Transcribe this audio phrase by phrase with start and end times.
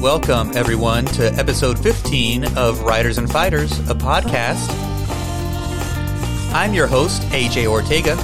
[0.00, 4.66] Welcome, everyone, to episode 15 of Writers and Fighters, a podcast.
[6.54, 8.16] I'm your host, AJ Ortega.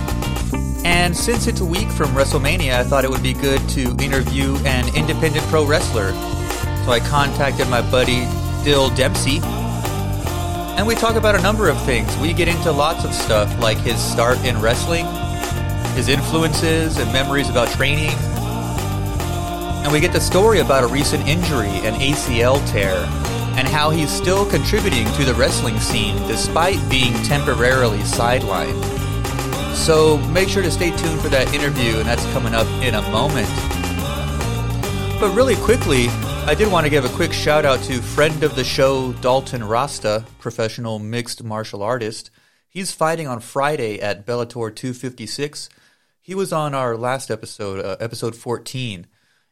[0.86, 4.56] And since it's a week from WrestleMania, I thought it would be good to interview
[4.64, 6.12] an independent pro wrestler.
[6.86, 8.24] So I contacted my buddy,
[8.64, 9.40] Dill Dempsey.
[9.42, 12.16] And we talk about a number of things.
[12.16, 15.04] We get into lots of stuff like his start in wrestling,
[15.94, 18.16] his influences and memories about training.
[19.86, 22.96] And we get the story about a recent injury, an ACL tear,
[23.56, 28.82] and how he's still contributing to the wrestling scene despite being temporarily sidelined.
[29.76, 33.02] So make sure to stay tuned for that interview, and that's coming up in a
[33.12, 33.46] moment.
[35.20, 36.08] But really quickly,
[36.48, 39.62] I did want to give a quick shout out to friend of the show, Dalton
[39.62, 42.32] Rosta, professional mixed martial artist.
[42.68, 45.68] He's fighting on Friday at Bellator 256.
[46.20, 49.06] He was on our last episode, uh, episode 14.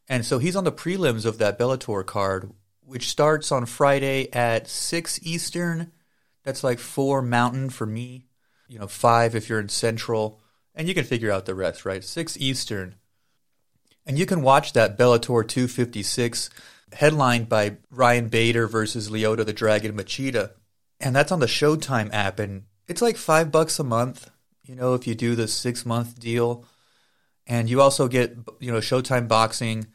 [0.08, 4.68] And so he's on the prelims of that Bellator card, which starts on Friday at
[4.68, 5.92] 6 Eastern.
[6.42, 8.26] That's like 4 Mountain for me,
[8.68, 10.40] you know, 5 if you're in Central.
[10.74, 12.04] And you can figure out the rest, right?
[12.04, 12.96] 6 Eastern.
[14.04, 16.50] And you can watch that Bellator 256
[16.92, 20.50] headlined by Ryan Bader versus Lyoto the Dragon Machida.
[21.00, 22.38] And that's on the Showtime app.
[22.38, 24.30] And it's like 5 bucks a month
[24.64, 26.64] you know, if you do the six month deal.
[27.46, 29.86] And you also get, you know, Showtime boxing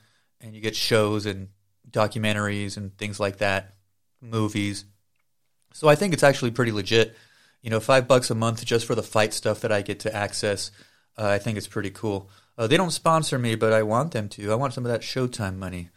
[0.41, 1.49] and you get shows and
[1.89, 3.73] documentaries and things like that,
[4.21, 4.85] movies.
[5.73, 7.15] So I think it's actually pretty legit.
[7.61, 10.15] You know, five bucks a month just for the fight stuff that I get to
[10.15, 10.71] access.
[11.17, 12.29] Uh, I think it's pretty cool.
[12.57, 14.51] Uh, they don't sponsor me, but I want them to.
[14.51, 15.89] I want some of that Showtime money,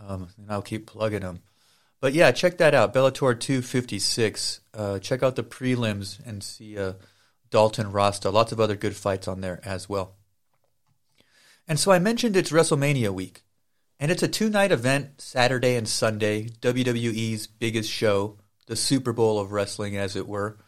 [0.00, 1.40] um, and I'll keep plugging them.
[2.00, 4.60] But yeah, check that out, Bellator 256.
[4.74, 6.94] Uh, check out the prelims and see uh,
[7.50, 8.30] Dalton Rosta.
[8.30, 10.14] Lots of other good fights on there as well.
[11.68, 13.42] And so I mentioned it's WrestleMania week.
[13.98, 19.40] And it's a two night event, Saturday and Sunday, WWE's biggest show, the Super Bowl
[19.40, 20.58] of wrestling, as it were.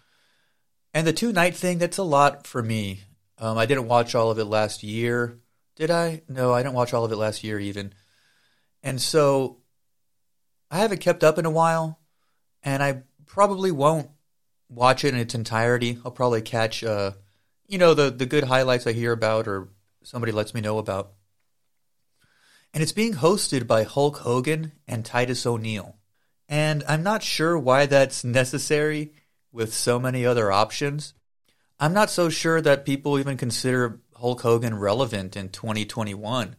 [0.94, 3.02] And the two night thing, that's a lot for me.
[3.36, 5.38] Um, I didn't watch all of it last year.
[5.76, 6.22] Did I?
[6.28, 7.92] No, I didn't watch all of it last year even.
[8.82, 9.58] And so
[10.70, 12.00] I haven't kept up in a while,
[12.62, 14.10] and I probably won't
[14.68, 15.98] watch it in its entirety.
[16.04, 17.12] I'll probably catch, uh,
[17.66, 19.68] you know, the the good highlights I hear about or
[20.08, 21.12] somebody lets me know about.
[22.72, 25.96] And it's being hosted by Hulk Hogan and Titus O'Neil.
[26.48, 29.12] And I'm not sure why that's necessary
[29.52, 31.14] with so many other options.
[31.78, 36.56] I'm not so sure that people even consider Hulk Hogan relevant in 2021,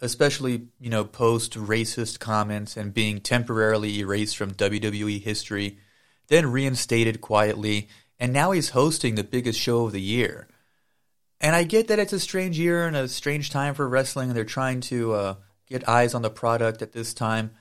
[0.00, 5.78] especially, you know, post racist comments and being temporarily erased from WWE history
[6.28, 10.46] then reinstated quietly, and now he's hosting the biggest show of the year.
[11.40, 14.36] And I get that it's a strange year and a strange time for wrestling, and
[14.36, 15.34] they're trying to uh,
[15.66, 17.52] get eyes on the product at this time.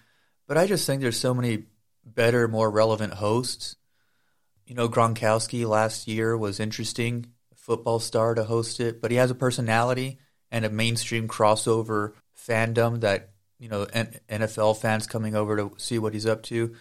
[0.47, 1.65] But I just think there's so many
[2.03, 3.75] better, more relevant hosts.
[4.66, 9.29] You know, Gronkowski last year was interesting, football star to host it, but he has
[9.29, 10.19] a personality
[10.51, 16.13] and a mainstream crossover fandom that, you know, NFL fans coming over to see what
[16.13, 16.73] he's up to.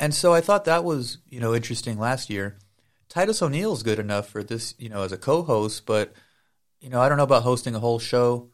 [0.00, 2.56] And so I thought that was, you know, interesting last year.
[3.08, 6.14] Titus O'Neil's good enough for this, you know, as a co-host, but
[6.82, 8.50] you know, I don't know about hosting a whole show.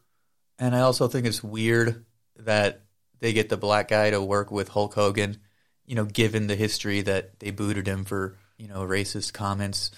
[0.59, 2.05] And I also think it's weird
[2.37, 2.83] that
[3.19, 5.37] they get the black guy to work with Hulk Hogan,
[5.85, 9.91] you know, given the history that they booted him for, you know, racist comments.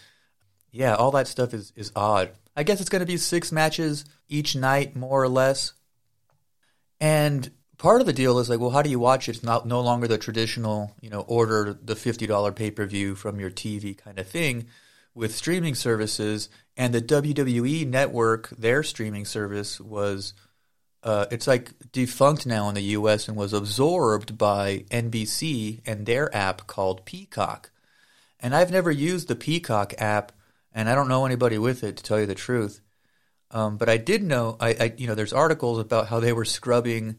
[0.72, 2.32] Yeah, all that stuff is is odd.
[2.56, 5.74] I guess it's going to be six matches each night more or less.
[7.00, 9.36] And part of the deal is like, well, how do you watch it?
[9.36, 13.16] It's not no longer the traditional, you know, order the fifty dollar pay per view
[13.16, 14.68] from your TV kind of thing.
[15.14, 20.34] With streaming services and the WWE network, their streaming service was,
[21.04, 23.28] uh, it's like defunct now in the U.S.
[23.28, 27.72] and was absorbed by NBC and their app called Peacock.
[28.40, 30.32] And I've never used the Peacock app,
[30.74, 32.82] and I don't know anybody with it to tell you the truth.
[33.52, 36.46] Um, but I did know, I, I, you know, there's articles about how they were
[36.46, 37.18] scrubbing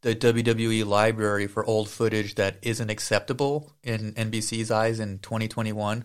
[0.00, 6.04] the WWE library for old footage that isn't acceptable in NBC's eyes in 2021.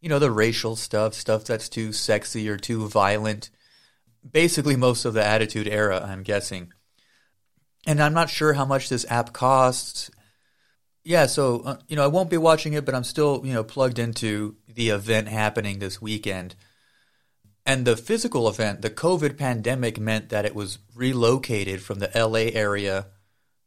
[0.00, 3.50] You know, the racial stuff, stuff that's too sexy or too violent.
[4.28, 6.72] Basically, most of the Attitude Era, I'm guessing.
[7.86, 10.10] And I'm not sure how much this app costs.
[11.04, 13.64] Yeah, so, uh, you know, I won't be watching it, but I'm still, you know,
[13.64, 16.54] plugged into the event happening this weekend.
[17.64, 22.50] And the physical event, the COVID pandemic meant that it was relocated from the LA
[22.58, 23.06] area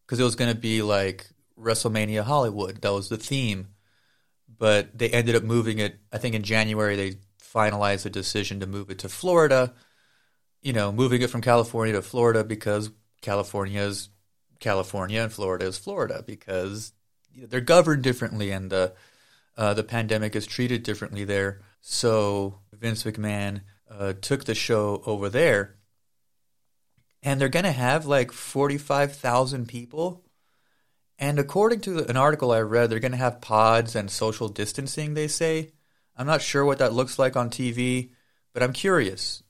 [0.05, 2.81] because it was going to be like WrestleMania Hollywood.
[2.81, 3.69] That was the theme.
[4.61, 5.99] But they ended up moving it.
[6.13, 9.73] I think in January they finalized the decision to move it to Florida.
[10.61, 12.91] You know, moving it from California to Florida because
[13.23, 14.09] California is
[14.59, 16.93] California and Florida is Florida because
[17.33, 18.93] you know, they're governed differently and the
[19.57, 21.61] uh, the pandemic is treated differently there.
[21.81, 25.77] So Vince McMahon uh, took the show over there,
[27.23, 30.23] and they're going to have like forty five thousand people.
[31.21, 35.13] And according to an article I read, they're going to have pods and social distancing.
[35.13, 35.71] They say.
[36.17, 38.09] I'm not sure what that looks like on TV,
[38.53, 39.43] but I'm curious.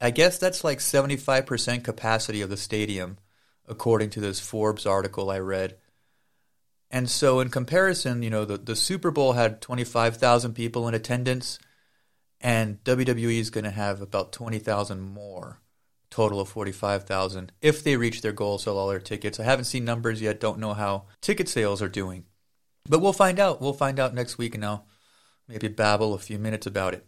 [0.00, 3.18] I guess that's like 75% capacity of the stadium,
[3.68, 5.76] according to this Forbes article I read.
[6.90, 11.58] And so, in comparison, you know, the, the Super Bowl had 25,000 people in attendance,
[12.40, 15.59] and WWE is going to have about 20,000 more,
[16.10, 19.38] total of 45,000, if they reach their goal, sell all their tickets.
[19.38, 22.24] I haven't seen numbers yet, don't know how ticket sales are doing.
[22.88, 23.60] But we'll find out.
[23.60, 24.86] We'll find out next week, and I'll
[25.46, 27.06] maybe babble a few minutes about it.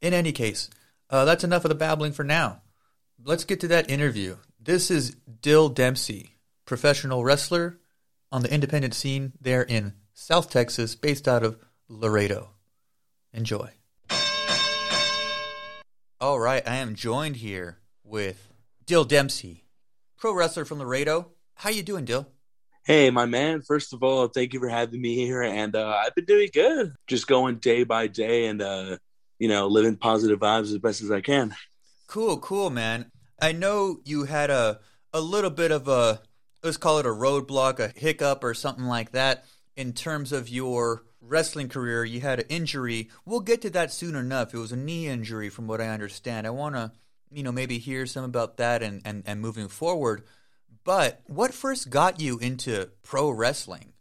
[0.00, 0.70] In any case,
[1.10, 2.62] uh, that's enough of the babbling for now.
[3.22, 4.36] Let's get to that interview.
[4.60, 7.78] This is Dill Dempsey, professional wrestler
[8.30, 11.58] on the independent scene there in South Texas, based out of
[11.88, 12.50] Laredo.
[13.32, 13.70] Enjoy.
[16.20, 18.52] All right, I am joined here with
[18.86, 19.64] Dill Dempsey,
[20.16, 21.32] pro wrestler from Laredo.
[21.56, 22.28] How you doing, Dill?
[22.84, 23.62] Hey, my man.
[23.62, 26.94] First of all, thank you for having me here, and uh, I've been doing good.
[27.06, 28.98] Just going day by day, and uh,
[29.38, 31.54] you know, living positive vibes as best as I can.
[32.06, 33.10] Cool, cool, man.
[33.40, 34.80] I know you had a
[35.12, 36.20] a little bit of a
[36.62, 39.44] let's call it a roadblock, a hiccup, or something like that
[39.76, 42.04] in terms of your wrestling career.
[42.04, 43.10] You had an injury.
[43.24, 44.52] We'll get to that soon enough.
[44.52, 46.46] It was a knee injury, from what I understand.
[46.46, 46.92] I want to,
[47.34, 50.24] you know, maybe hear some about that and, and, and moving forward.
[50.84, 53.92] But what first got you into pro wrestling?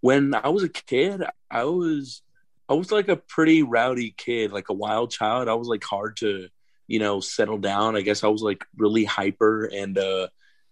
[0.00, 2.22] When I was a kid, I was
[2.68, 5.48] I was like a pretty rowdy kid, like a wild child.
[5.48, 6.48] I was like hard to,
[6.86, 7.96] you know, settle down.
[7.96, 10.28] I guess I was like really hyper and uh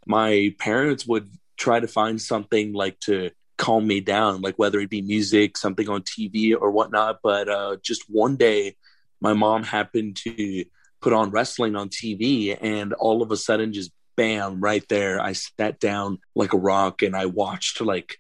[0.07, 4.89] my parents would try to find something like to calm me down, like whether it
[4.89, 7.19] be music, something on TV or whatnot.
[7.23, 8.77] But uh, just one day,
[9.21, 10.65] my mom happened to
[11.01, 15.33] put on wrestling on TV, and all of a sudden, just bam, right there, I
[15.33, 18.17] sat down like a rock and I watched like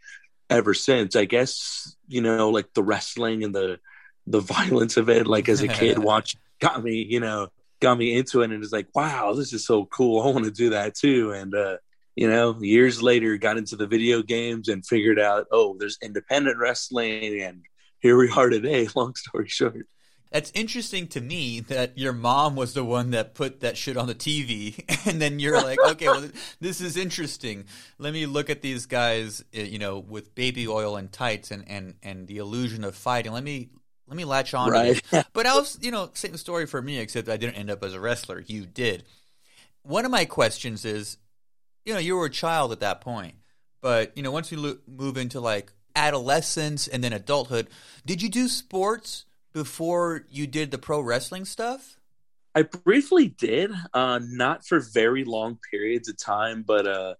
[0.48, 1.16] ever since.
[1.16, 3.78] I guess you know, like the wrestling and the
[4.26, 7.48] the violence of it, like as a kid, watch got me, you know,
[7.80, 10.22] got me into it and it's like wow this is so cool.
[10.22, 11.32] I want to do that too.
[11.32, 11.78] And uh
[12.16, 16.58] you know years later got into the video games and figured out oh there's independent
[16.58, 17.62] wrestling and
[18.00, 19.86] here we are today long story short
[20.30, 24.06] that's interesting to me that your mom was the one that put that shit on
[24.06, 26.28] the TV, and then you're like, okay, well,
[26.60, 27.64] this is interesting.
[27.98, 31.64] Let me look at these guys, uh, you know, with baby oil and tights and
[31.68, 33.32] and and the illusion of fighting.
[33.32, 33.70] Let me
[34.06, 35.02] let me latch on right.
[35.32, 37.94] But I was, you know, same story for me, except I didn't end up as
[37.94, 38.40] a wrestler.
[38.46, 39.04] You did.
[39.82, 41.16] One of my questions is,
[41.84, 43.34] you know, you were a child at that point,
[43.80, 47.68] but you know, once you lo- move into like adolescence and then adulthood,
[48.06, 51.96] did you do sports before you did the pro wrestling stuff?
[52.54, 57.14] I briefly did, uh, not for very long periods of time, but uh,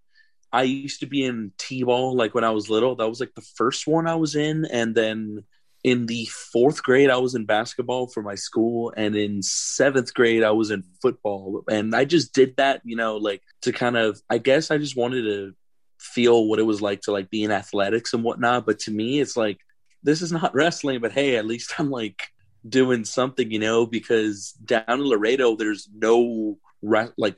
[0.52, 2.96] I used to be in t-ball like when I was little.
[2.96, 5.44] That was like the first one I was in, and then
[5.82, 10.42] in the fourth grade, I was in basketball for my school, and in seventh grade,
[10.42, 11.62] I was in football.
[11.70, 14.96] And I just did that, you know, like to kind of, I guess I just
[14.96, 15.54] wanted to
[15.98, 18.66] feel what it was like to like be in athletics and whatnot.
[18.66, 19.58] But to me, it's like,
[20.02, 22.28] this is not wrestling, but hey, at least I'm like
[22.68, 27.36] doing something, you know, because down in Laredo, there's no re- like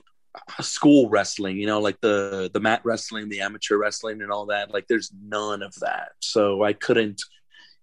[0.61, 4.73] school wrestling, you know, like the the mat wrestling, the amateur wrestling, and all that.
[4.73, 6.13] Like, there's none of that.
[6.21, 7.23] So I couldn't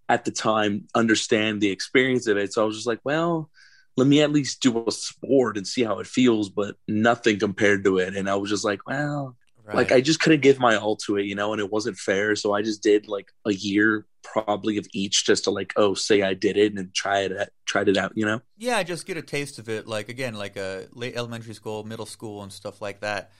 [0.08, 2.52] at the time understand the experience of it.
[2.52, 3.50] So I was just like, well,
[3.96, 7.84] let me at least do a sport and see how it feels, but nothing compared
[7.84, 8.16] to it.
[8.16, 9.36] And I was just like, well,
[9.70, 9.78] right.
[9.78, 12.36] like I just couldn't give my all to it, you know, and it wasn't fair.
[12.36, 16.22] So I just did like a year probably of each just to like, oh, say
[16.22, 18.42] I did it and try it at, tried it out, you know?
[18.58, 19.88] Yeah, just get a taste of it.
[19.88, 23.32] Like again, like a late elementary school, middle school and stuff like that.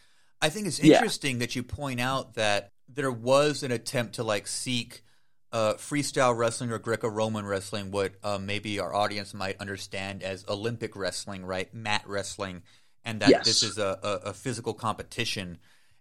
[0.42, 1.40] I think it's interesting yeah.
[1.40, 5.04] that you point out that there was an attempt to like seek
[5.52, 10.96] uh, freestyle wrestling or Greco-Roman wrestling, what uh, maybe our audience might understand as Olympic
[10.96, 11.74] wrestling, right?
[11.74, 12.62] Mat wrestling,
[13.04, 13.46] and that yes.
[13.46, 15.58] this is a, a, a, physical competition,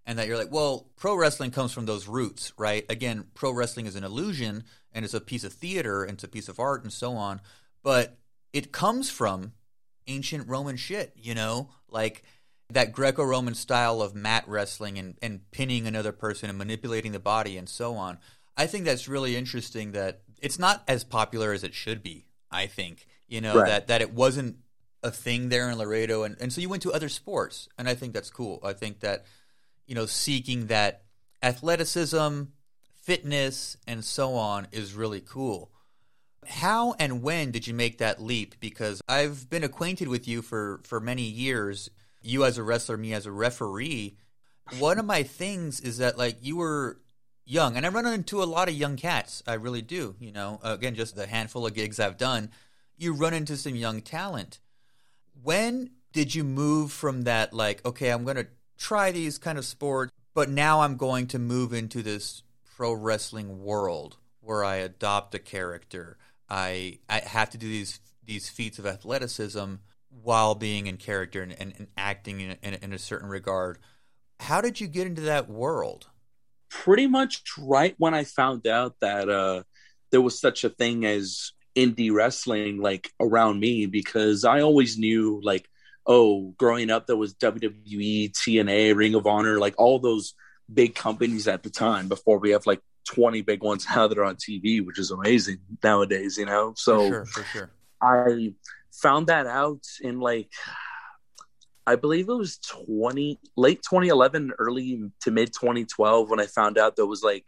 [0.08, 2.86] and that you're like, well, pro wrestling comes from those roots, right?
[2.88, 6.28] Again, pro wrestling is an illusion, and it's a piece of theater, and it's a
[6.28, 7.42] piece of art, and so on,
[7.82, 8.16] but
[8.54, 9.52] it comes from
[10.06, 12.22] ancient Roman shit, you know, like
[12.70, 17.58] that Greco-Roman style of mat wrestling and, and pinning another person and manipulating the body
[17.58, 18.16] and so on.
[18.56, 22.24] I think that's really interesting that it's not as popular as it should be.
[22.50, 23.66] I think you know right.
[23.66, 24.56] that that it wasn't
[25.02, 27.94] a thing there in Laredo, and and so you went to other sports, and I
[27.94, 28.58] think that's cool.
[28.64, 29.26] I think that
[29.88, 31.02] you know, seeking that
[31.42, 32.42] athleticism,
[33.02, 35.72] fitness, and so on is really cool.
[36.46, 38.60] How and when did you make that leap?
[38.60, 41.90] Because I've been acquainted with you for, for many years,
[42.22, 44.16] you as a wrestler, me as a referee.
[44.78, 47.00] One of my things is that, like, you were
[47.46, 49.42] young, and I run into a lot of young cats.
[49.46, 50.14] I really do.
[50.20, 52.50] You know, again, just the handful of gigs I've done,
[52.96, 54.58] you run into some young talent.
[55.42, 59.64] When did you move from that, like, okay, I'm going to try these kind of
[59.64, 62.42] sports, but now I'm going to move into this
[62.76, 66.16] pro wrestling world where I adopt a character.
[66.48, 69.74] I I have to do these these feats of athleticism
[70.22, 73.78] while being in character and, and, and acting in, in, in a certain regard.
[74.40, 76.06] How did you get into that world?
[76.70, 79.62] Pretty much right when I found out that uh,
[80.10, 85.40] there was such a thing as indie wrestling, like around me, because I always knew,
[85.42, 85.68] like,
[86.08, 90.34] oh, growing up, there was WWE, TNA, Ring of Honor, like all those
[90.72, 94.24] big companies at the time before we have like 20 big ones now that are
[94.24, 96.72] on TV, which is amazing nowadays, you know?
[96.76, 97.70] So for sure, for sure.
[98.02, 98.54] I
[98.90, 100.50] found that out in like,
[101.86, 106.96] I believe it was 20, late 2011, early to mid 2012 when I found out
[106.96, 107.44] there was like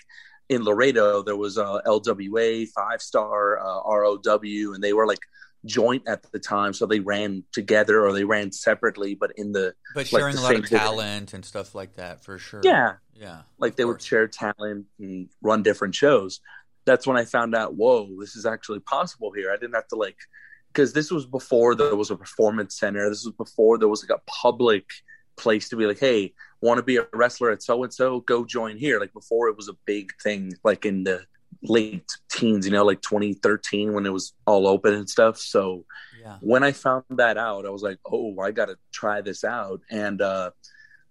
[0.51, 5.21] in Laredo, there was a LWA, Five Star, uh, ROW, and they were like
[5.65, 9.75] joint at the time, so they ran together or they ran separately, but in the
[9.95, 12.61] but sharing like, a lot of talent and stuff like that for sure.
[12.65, 13.95] Yeah, yeah, like they course.
[13.95, 16.41] would share talent and run different shows.
[16.87, 19.51] That's when I found out, whoa, this is actually possible here.
[19.53, 20.17] I didn't have to like
[20.73, 23.09] because this was before there was a performance center.
[23.09, 24.85] This was before there was like a public
[25.37, 28.21] place to be like, hey, want to be a wrestler at so and so?
[28.21, 29.01] Go join here.
[29.01, 31.25] Like before, it was a big thing, like in the
[31.63, 35.39] late teens, you know, like 2013 when it was all open and stuff.
[35.39, 35.85] So
[36.21, 36.37] yeah.
[36.41, 39.81] when I found that out, I was like, oh, I got to try this out.
[39.91, 40.51] And uh,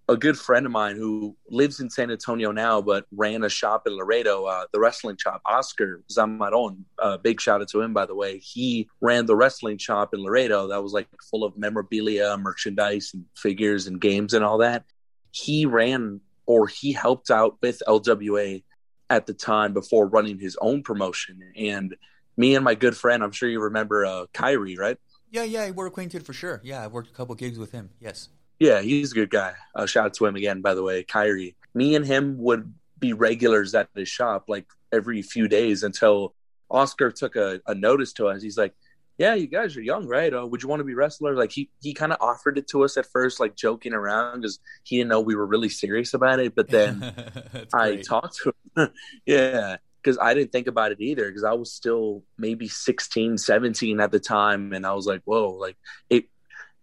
[0.09, 3.83] a good friend of mine who lives in San Antonio now, but ran a shop
[3.85, 6.83] in Laredo, uh, the wrestling shop, Oscar Zamaron.
[6.97, 8.39] Uh, big shout out to him, by the way.
[8.39, 13.25] He ran the wrestling shop in Laredo that was like full of memorabilia, merchandise, and
[13.37, 14.83] figures and games and all that.
[15.31, 18.63] He ran or he helped out with LWA
[19.09, 21.41] at the time before running his own promotion.
[21.55, 21.95] And
[22.37, 24.97] me and my good friend, I'm sure you remember uh, Kyrie, right?
[25.31, 26.61] Yeah, yeah, we're acquainted for sure.
[26.63, 27.89] Yeah, I worked a couple gigs with him.
[27.99, 28.29] Yes.
[28.59, 29.53] Yeah, he's a good guy.
[29.75, 31.55] Uh, shout out to him again, by the way, Kyrie.
[31.73, 36.33] Me and him would be regulars at his shop like every few days until
[36.69, 38.41] Oscar took a, a notice to us.
[38.41, 38.73] He's like,
[39.19, 40.33] yeah, you guys are young, right?
[40.33, 41.35] Uh, would you want to be wrestler?
[41.35, 44.59] Like he he kind of offered it to us at first, like joking around, because
[44.83, 46.55] he didn't know we were really serious about it.
[46.55, 47.03] But then
[47.73, 48.89] I talked to him,
[49.25, 53.99] yeah, because I didn't think about it either, because I was still maybe 16, 17
[53.99, 55.75] at the time, and I was like, whoa, like
[56.09, 56.25] it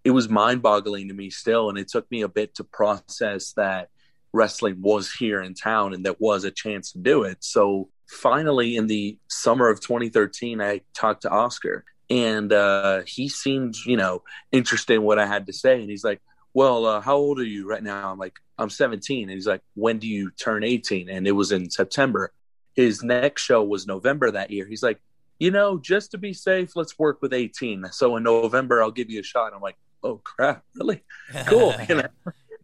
[0.05, 3.55] it was mind boggling to me still, and it took me a bit to process
[3.55, 3.89] that
[4.35, 7.39] wrestling was here in town and there was a chance to do it.
[7.41, 13.75] So finally, in the summer of 2013, I talked to Oscar and uh, he seemed
[13.85, 14.23] you know
[14.53, 15.81] interested in what i had to say.
[15.81, 16.21] And he's like
[16.55, 18.11] well uh, how old are you right now?
[18.11, 21.53] I'm like i'm 17 and he's like when do you turn 18 and it was
[21.53, 22.33] in september.
[22.75, 24.67] His next show was november that year.
[24.67, 25.01] He's like
[25.39, 29.11] you know just to be safe let's work with 18 so in november i'll give
[29.11, 29.53] you a shot.
[29.55, 30.65] I'm like oh crap.
[30.75, 31.03] Really?
[31.47, 31.75] Cool.
[31.89, 32.09] You know?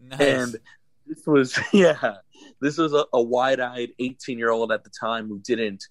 [0.05, 0.21] Nice.
[0.21, 0.57] and
[1.07, 2.17] this was yeah
[2.61, 5.85] this was a, a wide-eyed 18 year old at the time who didn't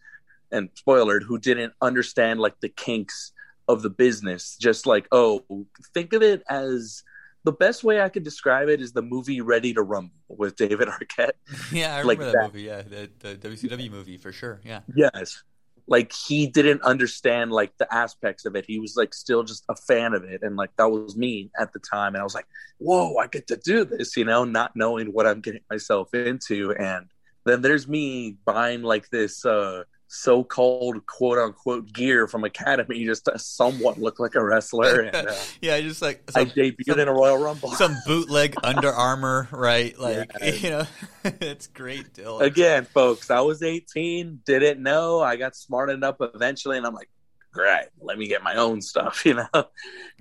[0.51, 3.31] and spoiler who didn't understand like the kinks
[3.67, 4.57] of the business.
[4.59, 5.45] Just like, oh,
[5.93, 7.03] think of it as
[7.43, 10.87] the best way I could describe it is the movie Ready to Rumble with David
[10.87, 11.31] Arquette.
[11.71, 12.63] Yeah, I remember like that, that, movie.
[12.63, 14.61] Yeah, the, the WCW movie for sure.
[14.63, 14.81] Yeah.
[14.95, 15.43] Yes.
[15.87, 18.65] Like he didn't understand like the aspects of it.
[18.67, 21.73] He was like still just a fan of it, and like that was me at
[21.73, 22.13] the time.
[22.13, 22.45] And I was like,
[22.77, 26.71] "Whoa, I get to do this," you know, not knowing what I'm getting myself into.
[26.73, 27.07] And
[27.45, 34.19] then there's me buying like this uh so-called quote-unquote gear from Academy just somewhat look
[34.19, 35.03] like a wrestler.
[35.11, 37.71] And, uh, yeah, just like some, I debuted some, in a Royal Rumble.
[37.71, 39.97] some bootleg Under Armour, right?
[39.97, 40.51] Like yeah.
[40.51, 40.85] you know,
[41.23, 42.13] it's great.
[42.13, 42.41] Dylan.
[42.41, 45.21] Again, folks, I was 18, didn't know.
[45.21, 47.09] I got smart enough eventually, and I'm like,
[47.53, 49.47] great, let me get my own stuff, you know.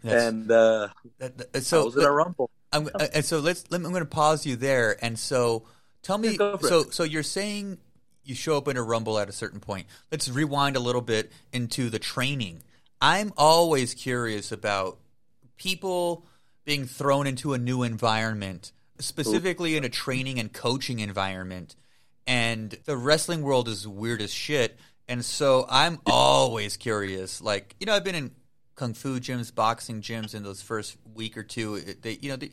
[0.03, 0.23] Yes.
[0.23, 2.49] And uh, that, that, so I was in a Rumble.
[2.73, 3.65] I'm, and so let's.
[3.71, 4.97] Let me, I'm going to pause you there.
[5.05, 5.67] And so,
[6.03, 6.37] tell me.
[6.39, 7.79] Yeah, so, so you're saying
[8.31, 9.87] you show up in a rumble at a certain point.
[10.11, 12.63] Let's rewind a little bit into the training.
[13.01, 14.99] I'm always curious about
[15.57, 16.25] people
[16.65, 21.75] being thrown into a new environment, specifically in a training and coaching environment.
[22.27, 24.79] And the wrestling world is weird as shit.
[25.09, 27.43] And so I'm always curious.
[27.43, 28.31] Like, you know, I've been in
[28.77, 31.81] kung fu gyms, boxing gyms in those first week or two.
[31.81, 32.51] They, you know, they,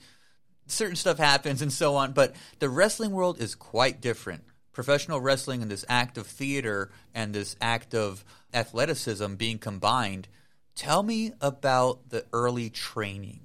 [0.65, 2.13] certain stuff happens and so on.
[2.13, 4.43] But the wrestling world is quite different.
[4.77, 10.27] Professional wrestling and this act of theater and this act of athleticism being combined.
[10.75, 13.39] Tell me about the early training.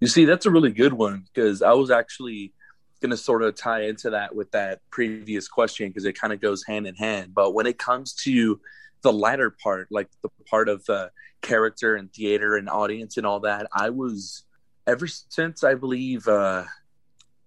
[0.00, 2.52] You see, that's a really good one because I was actually
[3.00, 6.40] going to sort of tie into that with that previous question because it kind of
[6.40, 7.32] goes hand in hand.
[7.32, 8.60] But when it comes to
[9.02, 11.12] the latter part, like the part of the
[11.42, 14.42] character and theater and audience and all that, I was
[14.88, 16.64] ever since I believe uh,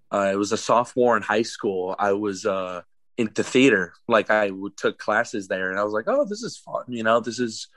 [0.09, 1.97] uh, I was a sophomore in high school.
[1.99, 2.83] I was uh,
[3.17, 3.93] into theater.
[4.07, 7.19] Like I took classes there, and I was like, "Oh, this is fun." You know,
[7.19, 7.67] this is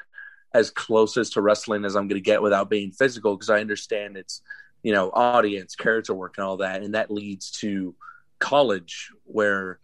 [0.55, 4.17] as closest to wrestling as I'm going to get without being physical because I understand
[4.17, 4.43] it's
[4.83, 7.95] you know audience, character work, and all that, and that leads to
[8.39, 9.79] college where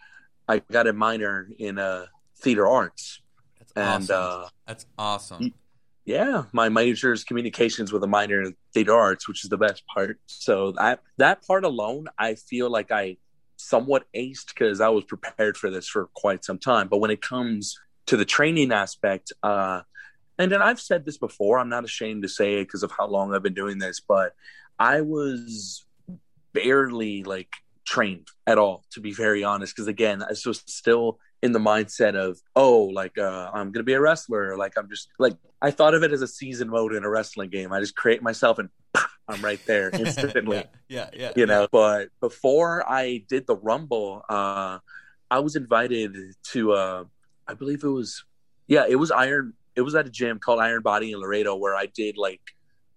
[0.49, 2.07] I got a minor in uh,
[2.39, 3.21] theater arts.
[3.59, 4.45] That's and awesome.
[4.45, 5.55] uh, that's awesome
[6.05, 9.87] yeah, my major is communications with a minor in theater arts, which is the best
[9.87, 10.19] part.
[10.27, 13.17] So that that part alone, I feel like I
[13.65, 16.89] somewhat aced because I was prepared for this for quite some time.
[16.89, 19.83] But when it comes to the training aspect, uh,
[20.39, 23.35] and I've said this before, I'm not ashamed to say it because of how long
[23.35, 24.35] I've been doing this, but
[24.79, 25.85] I was
[26.53, 27.51] barely like
[27.85, 29.75] trained at all, to be very honest.
[29.75, 33.93] Because again, I was still in the mindset of oh like uh, i'm gonna be
[33.93, 37.05] a wrestler like i'm just like i thought of it as a season mode in
[37.05, 38.71] a wrestling game i just create myself and
[39.29, 44.23] i'm right there instantly yeah, yeah yeah you know but before i did the rumble
[44.29, 44.79] uh
[45.31, 47.05] i was invited to uh
[47.49, 48.25] i believe it was
[48.67, 51.75] yeah it was iron it was at a gym called iron body in laredo where
[51.75, 52.41] i did like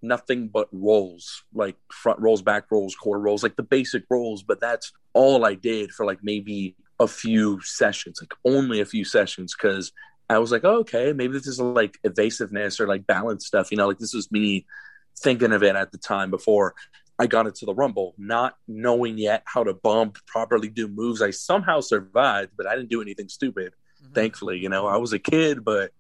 [0.02, 4.60] nothing but rolls like front rolls back rolls core rolls like the basic rolls but
[4.60, 9.56] that's all i did for like maybe a few sessions, like only a few sessions,
[9.56, 9.92] because
[10.30, 13.72] I was like, oh, okay, maybe this is like evasiveness or like balance stuff.
[13.72, 14.66] You know, like this was me
[15.20, 16.76] thinking of it at the time before
[17.20, 21.22] I got into the Rumble, not knowing yet how to bump, properly do moves.
[21.22, 23.74] I somehow survived, but I didn't do anything stupid.
[24.04, 24.14] Mm-hmm.
[24.14, 25.92] Thankfully, you know, I was a kid, but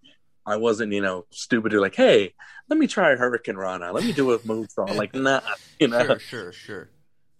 [0.45, 2.33] I wasn't, you know, stupid or like, hey,
[2.69, 3.93] let me try a Hurricanrana.
[3.93, 4.95] Let me do a moonsault.
[4.95, 5.41] like, nah,
[5.79, 6.05] you know.
[6.05, 6.89] Sure, sure, sure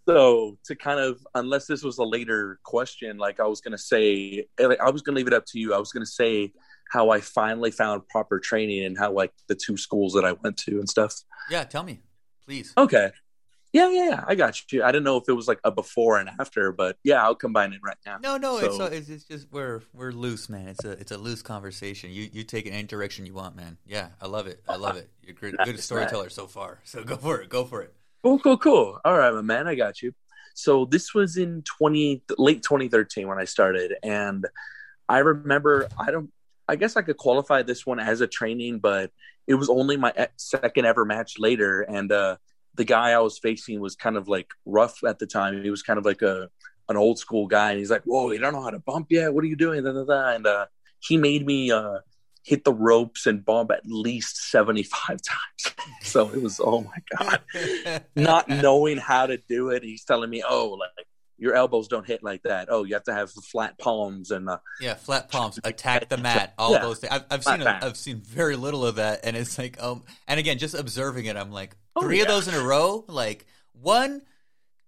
[0.08, 3.78] so to kind of unless this was a later question like i was going to
[3.78, 6.52] say i was going to leave it up to you i was going to say
[6.90, 10.58] how i finally found proper training and how like the two schools that i went
[10.58, 11.14] to and stuff.
[11.50, 12.02] Yeah tell me
[12.46, 12.74] please.
[12.78, 13.12] Okay.
[13.74, 14.24] Yeah yeah, yeah.
[14.26, 14.84] I got you.
[14.84, 17.74] I didn't know if it was like a before and after but yeah i'll combine
[17.74, 18.18] it right now.
[18.22, 20.68] No no so, it's, it's, just we're we're loose man.
[20.68, 22.12] It's a it's a loose conversation.
[22.12, 23.78] You you take it any direction you want man.
[23.86, 24.62] Yeah i love it.
[24.68, 25.10] I love it.
[25.22, 26.80] You're a good, good storyteller so far.
[26.86, 27.50] So go for it.
[27.50, 27.94] Go for it.
[28.24, 29.00] Cool, cool, cool.
[29.06, 30.14] All right, my man, I got you.
[30.54, 34.46] So this was in twenty late 2013 when I started, and
[35.08, 36.32] I remember I don't.
[36.68, 39.12] I guess I could qualify this one as a training, but
[39.48, 42.38] it was only my second ever match later, and uh,
[42.76, 45.64] the guy I was facing was kind of like rough at the time.
[45.64, 46.50] He was kind of like a
[46.90, 49.34] an old school guy, and he's like, "Whoa, you don't know how to bump yet?
[49.34, 50.36] What are you doing?" Da, da, da.
[50.36, 50.66] And uh,
[51.00, 52.00] he made me uh,
[52.48, 55.76] hit the ropes and bump at least 75 times.
[56.02, 58.04] so it was, oh my God.
[58.16, 59.84] Not knowing how to do it.
[59.84, 62.68] He's telling me, oh, like your elbows don't hit like that.
[62.72, 66.54] Oh, you have to have flat palms and uh, yeah, flat palms, attack the mat,
[66.58, 66.82] all yeah.
[66.82, 67.14] those things.
[67.14, 70.40] I've, I've seen a, I've seen very little of that, and it's like um, and
[70.40, 72.24] again, just observing it, I'm like oh, three yeah.
[72.24, 73.06] of those in a row.
[73.08, 74.22] Like one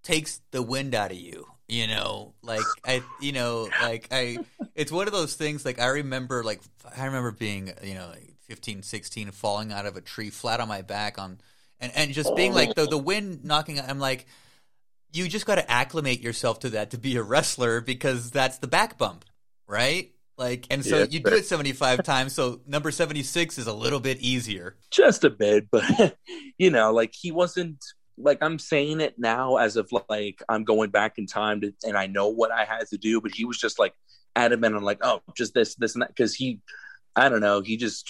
[0.04, 4.38] takes the wind out of you, you know like i you know like i
[4.76, 6.60] it's one of those things like i remember like
[6.98, 10.68] i remember being you know like 15 16 falling out of a tree flat on
[10.68, 11.40] my back on
[11.80, 14.26] and and just being like the the wind knocking i'm like
[15.12, 18.67] you just got to acclimate yourself to that to be a wrestler because that's the
[18.67, 19.26] back bump
[19.69, 20.12] right?
[20.38, 24.00] Like and so yeah, you do it 75 times so number 76 is a little
[24.00, 24.78] bit easier.
[24.89, 26.17] Just a bit but
[26.58, 27.84] you know like he wasn't
[28.17, 31.98] like I'm saying it now as if like I'm going back in time to, and
[31.98, 33.93] I know what I had to do, but he was just like
[34.36, 36.60] adamant on like, oh, just this, this, and that, because he,
[37.15, 38.06] I don't know, he just,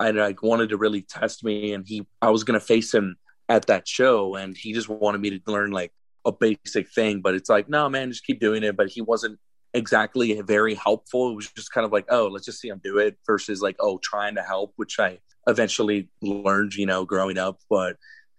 [0.00, 3.66] I like wanted to really test me, and he, I was gonna face him at
[3.66, 5.92] that show, and he just wanted me to learn like
[6.26, 8.76] a basic thing, but it's like, no, man, just keep doing it.
[8.76, 9.38] But he wasn't
[9.72, 11.30] exactly very helpful.
[11.30, 13.76] It was just kind of like, oh, let's just see him do it versus like,
[13.80, 17.96] oh, trying to help, which I eventually learned, you know, growing up, but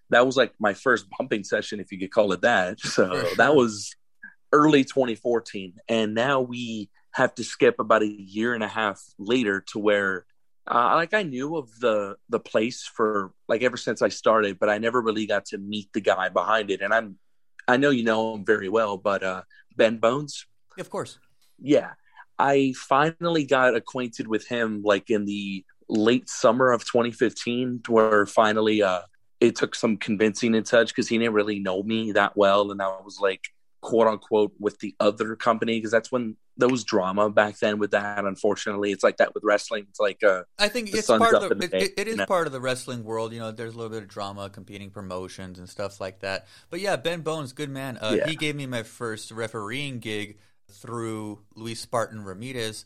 [0.10, 2.80] that was like my first bumping session, if you could call it that.
[2.84, 3.96] So that was
[4.52, 5.76] early 2014.
[5.88, 10.26] And now we have to skip about a year and a half later to where
[10.70, 14.70] uh, like I knew of the the place for like ever since I started, but
[14.70, 16.82] I never really got to meet the guy behind it.
[16.82, 17.18] And I'm
[17.68, 19.44] I know you know him very well, but uh
[19.76, 20.46] Ben Bones.
[20.80, 21.20] Of course.
[21.60, 21.92] Yeah.
[22.40, 28.84] I finally got acquainted with him like in the late summer of 2015 where finally
[28.84, 29.02] uh
[29.40, 32.82] it took some convincing and such because he didn't really know me that well, and
[32.82, 33.42] I was like
[33.88, 37.92] quote unquote with the other company because that's when there was drama back then with
[37.92, 38.26] that.
[38.26, 39.86] Unfortunately, it's like that with wrestling.
[39.90, 42.26] It's like uh, I think it's part of the, the it, it is know?
[42.26, 43.32] part of the wrestling world.
[43.32, 46.48] You know, there's a little bit of drama, competing promotions and stuff like that.
[46.70, 47.98] But yeah, Ben Bones, good man.
[48.02, 48.28] Uh, yeah.
[48.28, 50.38] He gave me my first refereeing gig
[50.70, 52.84] through Luis Spartan Ramirez.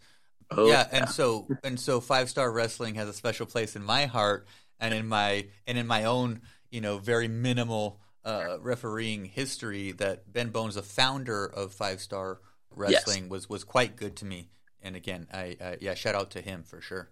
[0.51, 1.05] Oh, yeah, and yeah.
[1.05, 4.45] so and so five star wrestling has a special place in my heart
[4.79, 10.31] and in my and in my own you know very minimal uh, refereeing history that
[10.31, 13.31] Ben Bones, the founder of Five Star Wrestling, yes.
[13.31, 14.49] was was quite good to me.
[14.81, 17.09] And again, I uh, yeah, shout out to him for sure.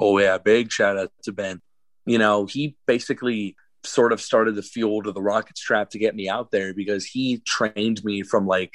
[0.00, 1.60] Oh yeah, big shout out to Ben.
[2.06, 6.14] You know, he basically sort of started the fuel to the rocket strap to get
[6.14, 8.72] me out there because he trained me from like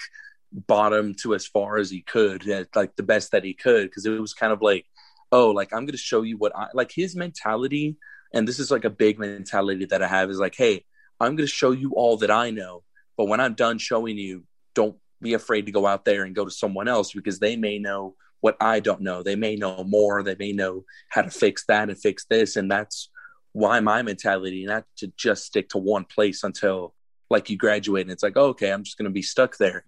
[0.52, 2.45] bottom to as far as he could,
[2.76, 3.86] like the best that he could.
[3.86, 4.86] Because it was kind of like,
[5.32, 6.91] oh, like I'm going to show you what I like.
[6.91, 7.97] His mentality,
[8.34, 10.86] and this is like a big mentality that I have, is like, hey,
[11.23, 12.83] I'm going to show you all that I know.
[13.17, 16.45] But when I'm done showing you, don't be afraid to go out there and go
[16.45, 19.23] to someone else because they may know what I don't know.
[19.23, 20.21] They may know more.
[20.21, 22.55] They may know how to fix that and fix this.
[22.55, 23.09] And that's
[23.53, 26.93] why my mentality, not to just stick to one place until
[27.29, 29.86] like you graduate and it's like, oh, okay, I'm just going to be stuck there.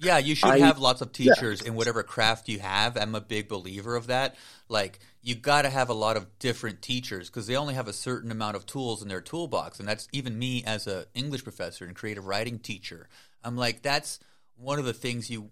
[0.00, 1.68] Yeah, you should I, have lots of teachers yeah.
[1.68, 2.96] in whatever craft you have.
[2.96, 4.36] I'm a big believer of that.
[4.68, 7.92] Like, you got to have a lot of different teachers because they only have a
[7.92, 9.80] certain amount of tools in their toolbox.
[9.80, 13.08] And that's even me as a English professor and creative writing teacher.
[13.42, 14.20] I'm like, that's
[14.56, 15.50] one of the things you.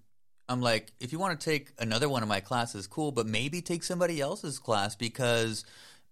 [0.48, 3.60] I'm like, if you want to take another one of my classes, cool, but maybe
[3.60, 5.64] take somebody else's class because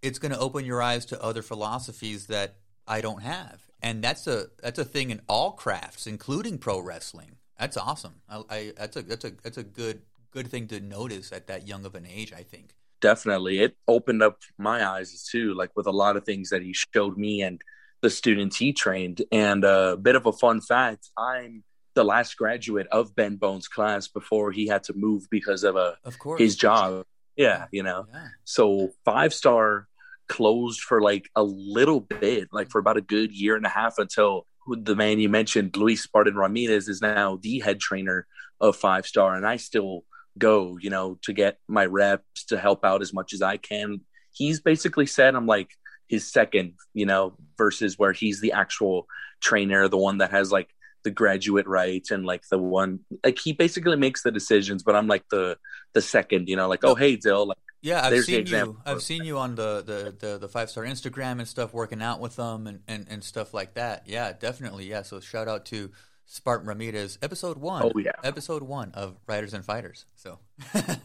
[0.03, 2.57] it's going to open your eyes to other philosophies that
[2.89, 3.63] I don't have.
[3.81, 7.37] And that's a that's a thing in all crafts, including pro wrestling.
[7.59, 8.15] That's awesome.
[8.29, 11.67] I, I, that's a that's a that's a good good thing to notice at that
[11.69, 12.33] young of an age.
[12.33, 15.55] I think definitely it opened up my eyes too.
[15.55, 17.61] Like with a lot of things that he showed me and
[18.03, 19.23] the students he trained.
[19.31, 21.65] And a bit of a fun fact: I'm
[21.95, 25.97] the last graduate of Ben Bones' class before he had to move because of a
[26.05, 27.05] of course his job.
[27.37, 28.07] Yeah, you know.
[28.13, 28.29] Yeah.
[28.45, 29.89] So five star
[30.29, 33.99] closed for like a little bit, like for about a good year and a half
[33.99, 38.27] until the man you mentioned, Luis Spartan Ramirez, is now the head trainer
[38.61, 40.05] of Five Star, and I still
[40.39, 44.01] go, you know, to get my reps to help out as much as I can.
[44.33, 45.71] He's basically said I'm like
[46.09, 49.07] his second, you know, versus where he's the actual
[49.41, 50.71] trainer, the one that has like
[51.05, 55.07] the graduate rights and like the one like he basically makes the decisions, but I'm
[55.07, 55.59] like the
[55.93, 58.79] the second, you know, like oh hey Dill, like yeah, I've seen you.
[58.87, 62.19] I've seen you on the the the, the five star Instagram and stuff, working out
[62.19, 64.05] with them and, and and stuff like that.
[64.07, 64.87] Yeah, definitely.
[64.87, 65.03] Yeah.
[65.03, 65.91] So shout out to
[66.25, 67.83] Spartan Ramirez, episode one.
[67.85, 70.07] Oh yeah, episode one of Writers and Fighters.
[70.17, 70.39] So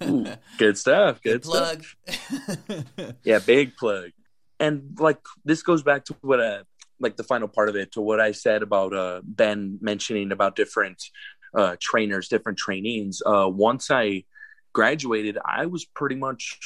[0.04, 0.26] Ooh,
[0.58, 1.22] good stuff.
[1.22, 1.84] Good, good plug.
[3.24, 4.12] yeah, big plug.
[4.62, 6.64] And like this goes back to what uh
[7.02, 10.56] like the final part of it to what I said about uh Ben mentioning about
[10.56, 11.04] different
[11.54, 13.22] uh trainers, different trainees.
[13.26, 14.24] Uh once I
[14.80, 16.58] graduated, I was pretty much,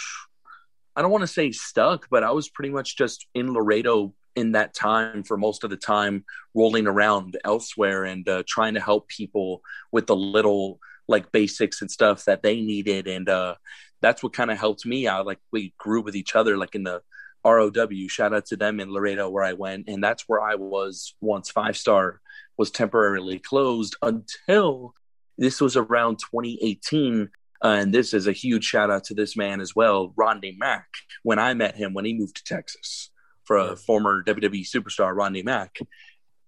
[0.95, 4.51] I don't want to say stuck, but I was pretty much just in Laredo in
[4.51, 6.23] that time for most of the time,
[6.53, 11.89] rolling around elsewhere and uh, trying to help people with the little like basics and
[11.89, 13.07] stuff that they needed.
[13.07, 13.55] And uh,
[13.99, 15.25] that's what kind of helped me out.
[15.25, 17.01] Like we grew with each other, like in the
[17.43, 18.07] ROW.
[18.09, 19.89] Shout out to them in Laredo where I went.
[19.89, 22.21] And that's where I was once five star
[22.59, 24.93] was temporarily closed until
[25.35, 27.31] this was around 2018
[27.63, 30.87] uh, and this is a huge shout out to this man as well, Rodney Mack.
[31.23, 33.09] When I met him when he moved to Texas
[33.45, 35.77] for a former WWE superstar, Rodney Mack.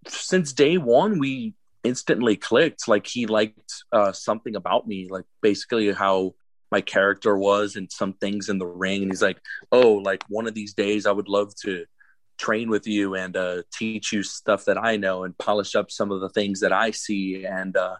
[0.07, 2.87] Since day one, we instantly clicked.
[2.87, 6.35] Like he liked uh, something about me, like basically how
[6.71, 9.01] my character was and some things in the ring.
[9.01, 9.39] And he's like,
[9.71, 11.85] "Oh, like one of these days, I would love to."
[12.37, 16.11] train with you and uh, teach you stuff that I know and polish up some
[16.11, 17.45] of the things that I see.
[17.45, 17.95] And uh,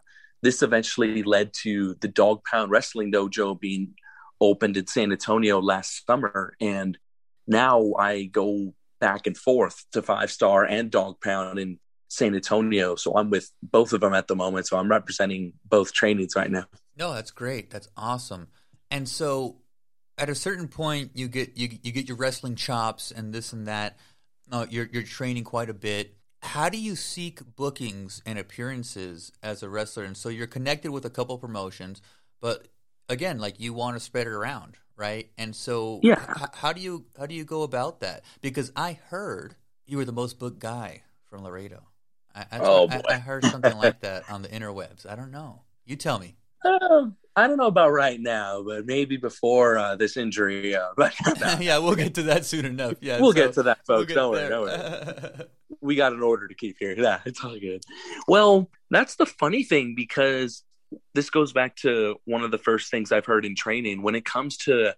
[0.46, 3.96] this eventually led to the Dog Pound Wrestling Dojo being
[4.40, 6.56] opened in San Antonio last summer.
[6.62, 7.00] And
[7.48, 11.80] now I go back and forth to Five Star and Dog Pound in
[12.10, 12.96] San Antonio.
[12.96, 14.68] So I'm with both of them at the moment.
[14.68, 16.66] So I'm representing both trainings right now.
[16.96, 17.72] No, that's great.
[17.72, 18.50] That's awesome.
[18.92, 19.58] And so
[20.20, 23.66] at a certain point you get you, you get your wrestling chops and this and
[23.66, 23.98] that.
[24.52, 29.64] Uh, you're you're training quite a bit how do you seek bookings and appearances as
[29.64, 30.04] a wrestler?
[30.04, 32.02] And so you're connected with a couple promotions,
[32.42, 32.68] but
[33.10, 35.30] again, like you want to spread it around, right?
[35.38, 38.24] And so, yeah, h- how do you how do you go about that?
[38.42, 39.56] Because I heard
[39.86, 41.84] you were the most booked guy from Laredo.
[42.34, 43.04] I, I, oh I, boy.
[43.10, 45.10] I heard something like that on the interwebs.
[45.10, 45.62] I don't know.
[45.86, 46.36] You tell me.
[46.64, 50.76] Uh, I don't know about right now, but maybe before uh, this injury.
[50.76, 51.14] Uh, but
[51.62, 52.96] yeah, we'll get to that soon enough.
[53.02, 54.14] Yeah, we'll so, get to that, folks.
[54.14, 55.46] We'll don't worry, don't worry.
[55.82, 56.96] we got an order to keep here.
[57.06, 57.84] Yeah, it's all good.
[58.28, 60.64] Well, that's the funny thing because
[61.14, 64.02] this goes back to one of the first things I've heard in training.
[64.02, 64.96] When it comes to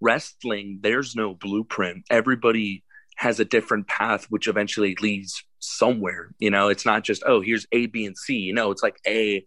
[0.00, 2.04] wrestling, there's no blueprint.
[2.10, 2.82] Everybody
[3.16, 6.34] has a different path, which eventually leads somewhere.
[6.38, 8.34] You know, it's not just, oh, here's A, B, and C.
[8.34, 9.46] You know, it's like A,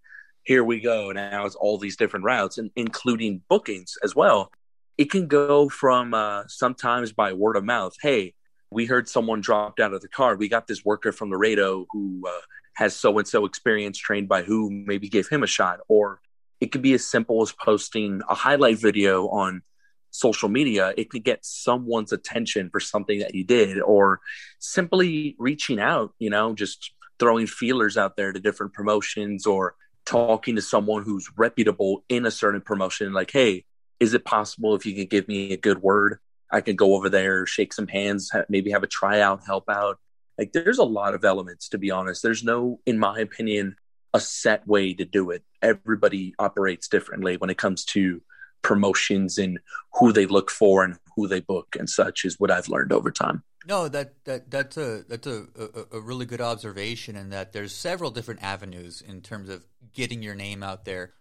[0.49, 1.11] here we go.
[1.11, 4.51] Now it's all these different routes, and including bookings as well.
[4.97, 7.93] It can go from uh, sometimes by word of mouth.
[8.01, 8.33] Hey,
[8.71, 10.35] we heard someone dropped out of the car.
[10.35, 12.41] We got this worker from Laredo who uh,
[12.77, 15.81] has so and so experience trained by who, maybe give him a shot.
[15.87, 16.19] Or
[16.59, 19.61] it could be as simple as posting a highlight video on
[20.09, 20.95] social media.
[20.97, 24.19] It could get someone's attention for something that you did, or
[24.57, 29.75] simply reaching out, you know, just throwing feelers out there to different promotions or
[30.09, 33.13] talking to someone who's reputable in a certain promotion.
[33.13, 33.65] Like, hey,
[33.99, 36.17] is it possible if you could give me a good word?
[36.51, 39.99] I can go over there, shake some hands, maybe have a tryout, help out.
[40.35, 42.23] Like there's a lot of elements to be honest.
[42.23, 43.75] There's no, in my opinion,
[44.11, 45.43] a set way to do it.
[45.61, 48.23] Everybody operates differently when it comes to
[48.63, 49.59] promotions and
[49.99, 53.11] who they look for and who they book and such is what I've learned over
[53.11, 53.43] time.
[53.65, 57.75] No, that, that that's a that's a, a, a really good observation and that there's
[57.75, 61.13] several different avenues in terms of getting your name out there.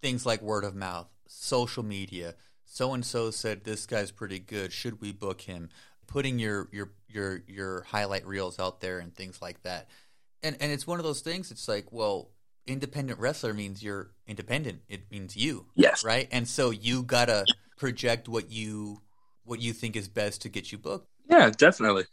[0.00, 4.72] Things like word of mouth, social media, so and so said this guy's pretty good.
[4.72, 5.68] Should we book him?
[6.06, 9.88] Putting your your your your highlight reels out there and things like that.
[10.42, 11.50] And and it's one of those things.
[11.50, 12.30] It's like, well,
[12.66, 14.82] independent wrestler means you're independent.
[14.88, 15.66] It means you.
[15.74, 16.04] Yes.
[16.04, 16.28] Right.
[16.32, 17.44] And so you gotta
[17.76, 19.02] project what you
[19.44, 21.08] what you think is best to get you booked.
[21.32, 22.04] Yeah, definitely.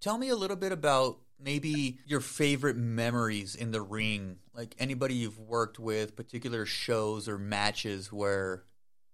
[0.00, 5.14] Tell me a little bit about maybe your favorite memories in the ring, like anybody
[5.14, 8.64] you've worked with, particular shows or matches where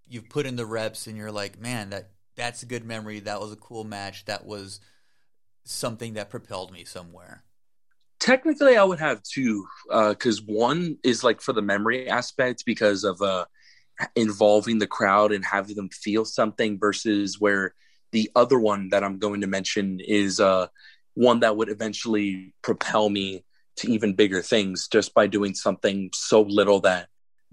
[0.08, 3.20] you've put in the reps and you're like, man, that that's a good memory.
[3.20, 4.24] That was a cool match.
[4.24, 4.80] That was
[5.64, 7.44] something that propelled me somewhere.
[8.20, 13.04] Technically, I would have two, because uh, one is like for the memory aspect because
[13.04, 13.44] of uh,
[14.16, 17.74] involving the crowd and having them feel something, versus where
[18.14, 20.68] the other one that I'm going to mention is uh,
[21.14, 23.44] one that would eventually propel me
[23.79, 27.09] to even bigger things just by doing something so little that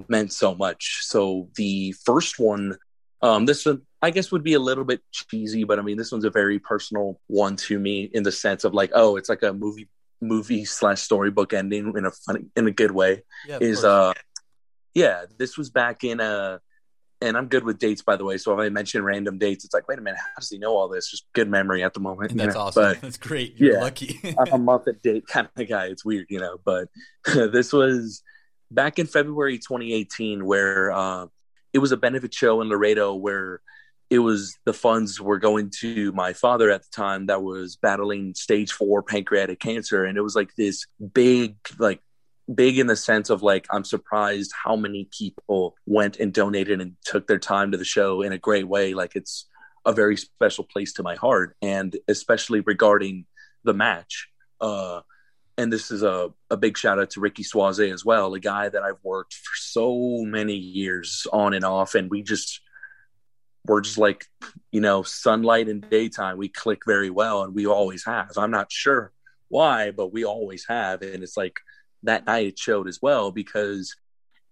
[0.07, 0.99] meant so much.
[1.01, 2.77] So the first one,
[3.23, 6.11] um, this one I guess would be a little bit cheesy, but I mean this
[6.11, 9.41] one's a very personal one to me in the sense of like, oh, it's like
[9.41, 9.89] a movie
[10.21, 13.23] movie slash storybook ending in a funny in a good way.
[13.47, 14.13] Yeah, is uh
[14.93, 16.59] yeah, this was back in uh
[17.21, 18.37] and I'm good with dates by the way.
[18.37, 20.75] So if I mention random dates, it's like, wait a minute, how does he know
[20.75, 21.09] all this?
[21.09, 22.31] Just good memory at the moment.
[22.31, 22.61] And that's know?
[22.61, 22.83] awesome.
[22.83, 23.59] But, that's great.
[23.59, 24.19] You're yeah, lucky.
[24.37, 25.85] I'm a month at date kind of guy.
[25.85, 26.57] It's weird, you know.
[26.63, 26.89] But
[27.25, 28.23] this was
[28.71, 31.27] back in February 2018, where uh,
[31.73, 33.61] it was a benefit show in Laredo where
[34.09, 38.33] it was the funds were going to my father at the time that was battling
[38.35, 40.03] stage four pancreatic cancer.
[40.03, 42.01] And it was like this big, like,
[42.53, 46.95] big in the sense of like, I'm surprised how many people went and donated and
[47.03, 48.93] took their time to the show in a great way.
[48.93, 49.47] Like, it's
[49.85, 51.55] a very special place to my heart.
[51.61, 53.25] And especially regarding
[53.63, 54.29] the match.
[54.59, 55.01] Uh,
[55.57, 58.69] and this is a, a big shout out to Ricky Suaze as well, a guy
[58.69, 62.61] that I've worked for so many years on and off, and we just
[63.65, 64.25] we're just like
[64.71, 66.37] you know sunlight and daytime.
[66.37, 68.31] We click very well, and we always have.
[68.37, 69.11] I'm not sure
[69.49, 71.59] why, but we always have, and it's like
[72.03, 73.95] that night it showed as well because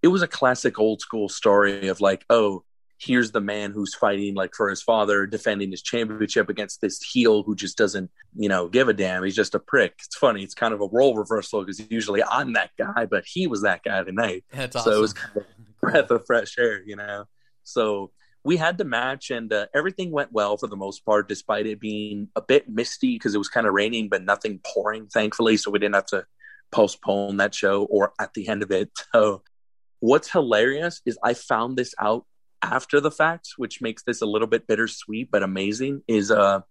[0.01, 2.63] it was a classic old school story of like, oh,
[2.99, 7.43] here's the man who's fighting like for his father, defending his championship against this heel
[7.43, 9.23] who just doesn't, you know, give a damn.
[9.23, 9.93] He's just a prick.
[10.05, 10.43] It's funny.
[10.43, 13.83] It's kind of a role reversal because usually I'm that guy, but he was that
[13.83, 14.43] guy tonight.
[14.51, 14.91] That's awesome.
[14.91, 15.45] So it was kind of
[15.81, 17.25] breath of fresh air, you know.
[17.63, 18.11] So
[18.43, 21.79] we had the match and uh, everything went well for the most part, despite it
[21.79, 25.55] being a bit misty because it was kind of raining, but nothing pouring, thankfully.
[25.55, 26.25] So we didn't have to
[26.71, 28.91] postpone that show or at the end of it.
[29.13, 29.43] So
[29.99, 32.25] what's hilarious is I found this out
[32.61, 36.61] after the fact, which makes this a little bit bittersweet but amazing, is uh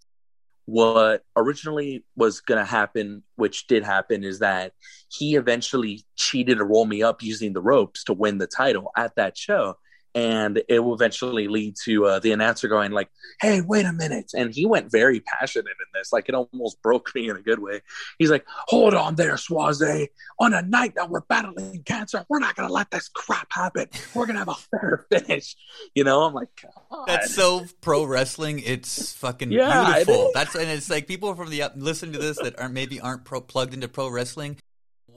[0.67, 4.73] what originally was going to happen, which did happen, is that
[5.09, 9.17] he eventually cheated to roll me up using the ropes to win the title at
[9.17, 9.77] that show
[10.19, 13.09] and it will eventually lead to uh, the announcer going like
[13.41, 14.33] hey wait a minute.
[14.35, 16.13] And he went very passionate in this.
[16.13, 17.83] Like it almost broke me in a good way.
[18.19, 20.09] He's like hold on there Suaze
[20.41, 23.87] on a night that we're battling cancer we're not gonna let this crap happen.
[24.15, 25.57] We're gonna have a fair finish.
[25.95, 27.05] You know i'm like God.
[27.07, 28.61] that's so pro wrestling.
[28.65, 30.31] It's fucking yeah, beautiful.
[30.35, 33.41] that's and it's like people from the listen to this that aren't maybe aren't pro,
[33.41, 34.59] plugged into pro wrestling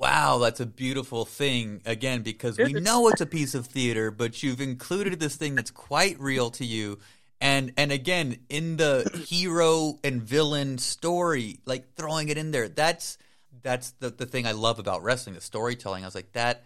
[0.02, 1.84] Wow, that's a beautiful thing.
[1.86, 5.70] Again, because we know it's a piece of theater, but you've included this thing that's
[5.70, 6.98] quite real to you.
[7.40, 13.20] And and again, in the hero and villain story, like throwing it in there, that's
[13.62, 16.04] that's the, the thing I love about wrestling, the storytelling.
[16.04, 16.64] I was like, that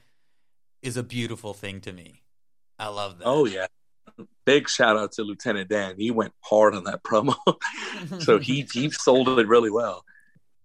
[0.81, 2.21] is a beautiful thing to me.
[2.79, 3.25] I love that.
[3.25, 3.67] Oh yeah.
[4.45, 5.95] Big shout out to Lieutenant Dan.
[5.97, 7.35] He went hard on that promo.
[8.21, 10.05] so he he sold it really well.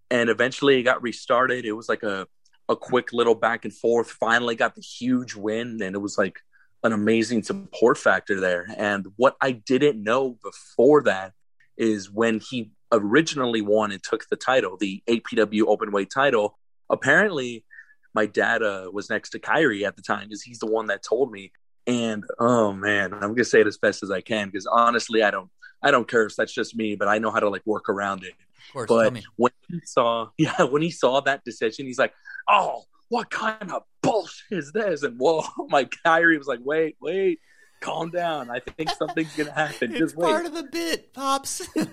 [0.09, 1.65] And eventually it got restarted.
[1.65, 2.27] It was like a
[2.71, 4.09] a quick little back and forth.
[4.09, 6.39] Finally got the huge win, and it was like
[6.83, 8.65] an amazing support factor there.
[8.77, 11.33] And what I didn't know before that
[11.77, 16.57] is when he originally won and took the title, the APW open weight title.
[16.89, 17.65] Apparently,
[18.13, 21.03] my dad uh, was next to Kairi at the time because he's the one that
[21.03, 21.51] told me.
[21.87, 25.31] And oh man, I'm gonna say it as best as I can because honestly, I
[25.31, 25.49] don't,
[25.81, 26.35] I don't curse.
[26.35, 28.33] That's just me, but I know how to like work around it.
[28.71, 32.13] Course, but when he saw, yeah, when he saw that decision, he's like,
[32.49, 37.39] "Oh, what kind of bullshit is this?" And whoa, my Kairi was like, "Wait, wait,
[37.81, 38.49] calm down.
[38.49, 39.91] I think something's gonna happen.
[39.91, 41.67] it's Just wait." part of the bit, pops.
[41.75, 41.85] yeah.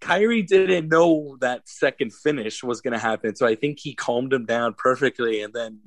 [0.00, 4.46] Kairi didn't know that second finish was gonna happen, so I think he calmed him
[4.46, 5.42] down perfectly.
[5.42, 5.80] And then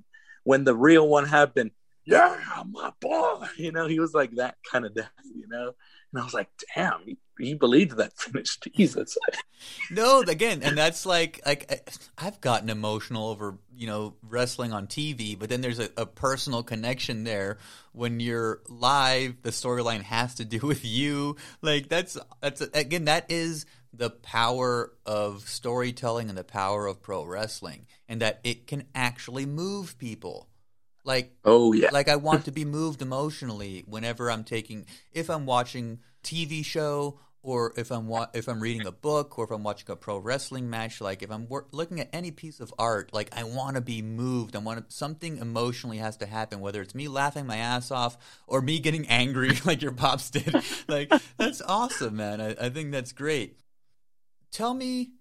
[0.43, 1.71] when the real one happened,
[2.05, 2.37] yeah,
[2.69, 5.71] my boy, you know, he was like that kind of death, you know.
[6.13, 8.57] And I was like, damn, he, he believed that finish.
[8.57, 9.17] Jesus.
[9.91, 15.37] no, again, and that's like like I've gotten emotional over you know wrestling on TV,
[15.37, 17.57] but then there's a, a personal connection there
[17.91, 19.41] when you're live.
[19.41, 21.35] The storyline has to do with you.
[21.61, 27.23] Like that's that's again that is the power of storytelling and the power of pro
[27.25, 30.47] wrestling, and that it can actually move people.
[31.03, 35.45] Like oh yeah, like I want to be moved emotionally whenever I'm taking if I'm
[35.45, 39.63] watching TV show or if I'm wa- if I'm reading a book or if I'm
[39.63, 41.01] watching a pro wrestling match.
[41.01, 44.01] Like if I'm wor- looking at any piece of art, like I want to be
[44.01, 44.55] moved.
[44.55, 48.61] I want something emotionally has to happen, whether it's me laughing my ass off or
[48.61, 50.55] me getting angry like your pops did.
[50.87, 52.39] like that's awesome, man.
[52.39, 53.59] I, I think that's great.
[54.51, 55.11] Tell me,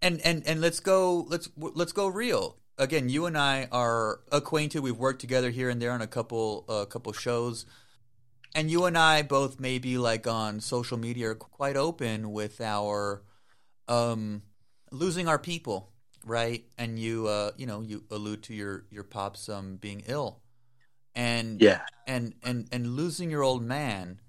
[0.00, 1.26] and and and let's go.
[1.28, 4.80] Let's let's go real again, you and I are acquainted.
[4.80, 7.66] We've worked together here and there on a couple a uh, couple shows,
[8.54, 13.22] and you and I both maybe like on social media are quite open with our
[13.86, 14.42] um,
[14.90, 15.92] losing our people,
[16.24, 16.64] right?
[16.78, 20.40] And you uh, you know you allude to your your pops um, being ill,
[21.14, 24.20] and yeah, and and and losing your old man,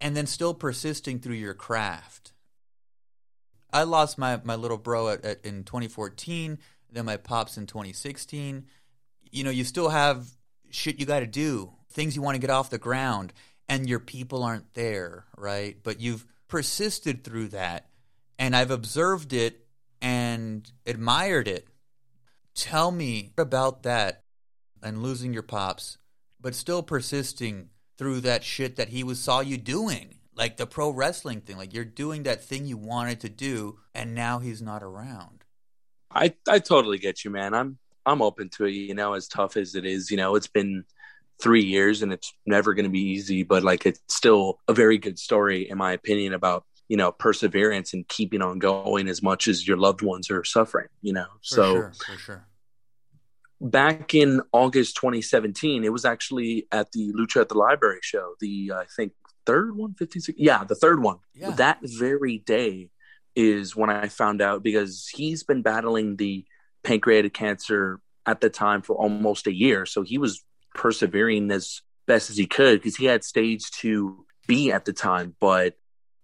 [0.00, 2.32] and then still persisting through your craft.
[3.70, 6.58] I lost my, my little bro at, at, in 2014
[6.90, 8.66] then my pops in 2016.
[9.30, 10.26] You know, you still have
[10.70, 13.32] shit you got to do, things you want to get off the ground,
[13.68, 15.76] and your people aren't there, right?
[15.82, 17.88] But you've persisted through that,
[18.38, 19.66] and I've observed it
[20.00, 21.68] and admired it.
[22.54, 24.24] Tell me about that
[24.82, 25.98] and losing your pops,
[26.40, 30.14] but still persisting through that shit that he was saw you doing.
[30.34, 34.14] Like the pro wrestling thing, like you're doing that thing you wanted to do, and
[34.14, 35.37] now he's not around.
[36.10, 37.54] I I totally get you, man.
[37.54, 38.72] I'm I'm open to it.
[38.72, 40.84] You know, as tough as it is, you know, it's been
[41.40, 44.98] three years and it's never going to be easy, but like it's still a very
[44.98, 49.46] good story, in my opinion, about you know perseverance and keeping on going as much
[49.46, 50.88] as your loved ones are suffering.
[51.02, 52.46] You know, for so sure, for sure.
[53.60, 58.34] Back in August 2017, it was actually at the Lucha at the Library show.
[58.40, 59.12] The I think
[59.46, 60.38] third one, 56.
[60.38, 61.18] Yeah, the third one.
[61.34, 61.50] Yeah.
[61.50, 62.90] That very day,
[63.38, 66.44] is when I found out because he's been battling the
[66.82, 69.86] pancreatic cancer at the time for almost a year.
[69.86, 74.84] So he was persevering as best as he could because he had stage 2B at
[74.84, 75.36] the time.
[75.38, 75.74] But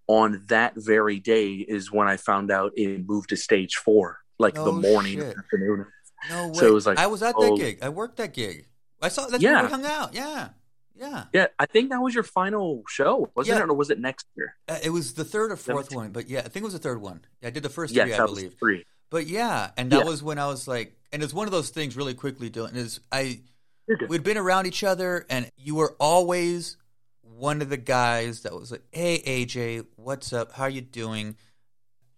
[0.09, 4.59] on that very day is when I found out it moved to stage four, like
[4.59, 5.38] oh, the morning shit.
[5.38, 5.87] afternoon.
[6.29, 6.55] No way.
[6.55, 7.79] So it was like I was at oh, that gig.
[7.81, 8.66] I worked that gig.
[9.00, 9.55] I saw that's Yeah.
[9.55, 10.14] where we hung out.
[10.14, 10.48] Yeah.
[10.97, 11.25] Yeah.
[11.33, 13.65] Yeah, I think that was your final show, wasn't Yeah.
[13.65, 14.57] it, or was it next year?
[14.69, 16.79] Uh, it was the third or fourth one, but yeah, I think it was the
[16.79, 17.25] third one.
[17.43, 18.55] I did the first Yes, three, I believe.
[18.59, 18.85] three.
[19.11, 20.05] But yeah, and that Yeah.
[20.05, 22.77] was when I was like, and it's one of those things really quickly, Dalton.
[22.77, 23.41] Is I
[24.09, 26.77] we'd been around each other, and you were always
[27.23, 30.53] one of the guys that was like, "Hey AJ, what's up?
[30.53, 31.37] How are you doing?"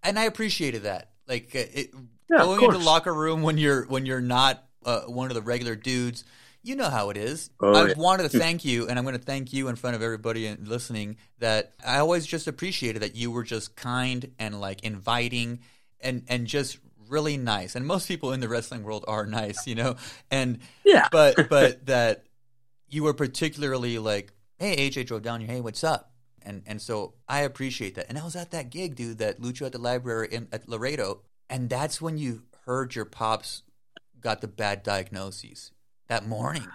[0.02, 1.10] And I appreciated that.
[1.26, 1.90] Like uh, it,
[2.30, 5.74] Yeah, going into locker room when you're when you're not uh, one of the regular
[5.76, 6.24] dudes.
[6.66, 7.50] You know how it is.
[7.60, 7.94] Oh, I yeah.
[7.96, 10.66] wanted to thank you, and I'm going to thank you in front of everybody and
[10.66, 11.16] listening.
[11.38, 15.60] That I always just appreciated that you were just kind and like inviting,
[16.00, 17.76] and and just really nice.
[17.76, 19.94] And most people in the wrestling world are nice, you know.
[20.28, 21.06] And Yeah.
[21.12, 22.24] but but that
[22.88, 25.48] you were particularly like, hey, AJ drove down here.
[25.50, 26.10] Hey, what's up?
[26.42, 28.06] And and so I appreciate that.
[28.08, 31.22] And I was at that gig, dude, that Lucha at the Library in, at Laredo,
[31.48, 33.62] and that's when you heard your pops
[34.20, 35.70] got the bad diagnoses
[36.08, 36.68] that morning?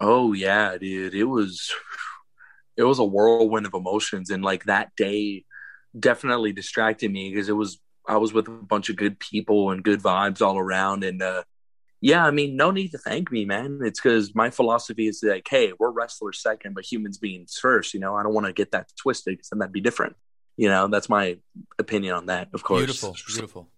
[0.00, 1.14] Oh yeah, dude.
[1.14, 1.72] It was
[2.76, 5.44] it was a whirlwind of emotions and like that day
[5.98, 9.84] definitely distracted me because it was I was with a bunch of good people and
[9.84, 11.44] good vibes all around and uh
[12.04, 13.80] yeah, I mean, no need to thank me, man.
[13.82, 17.94] It's because my philosophy is like, hey, we're wrestlers second, but humans beings first.
[17.94, 20.14] You know, I don't want to get that twisted because then that'd be different.
[20.58, 21.38] You know, that's my
[21.78, 22.80] opinion on that, of course.
[22.80, 23.70] Beautiful, beautiful.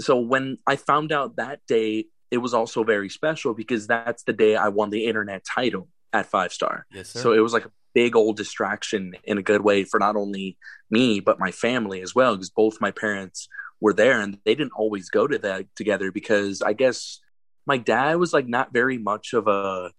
[0.00, 4.32] So when I found out that day, it was also very special because that's the
[4.32, 6.86] day I won the internet title at Five Star.
[6.92, 7.20] Yes, sir.
[7.20, 10.58] So it was like a big old distraction in a good way for not only
[10.90, 13.48] me but my family as well because both my parents
[13.80, 17.20] were there and they didn't always go to that together because I guess
[17.66, 19.92] my dad was like not very much of a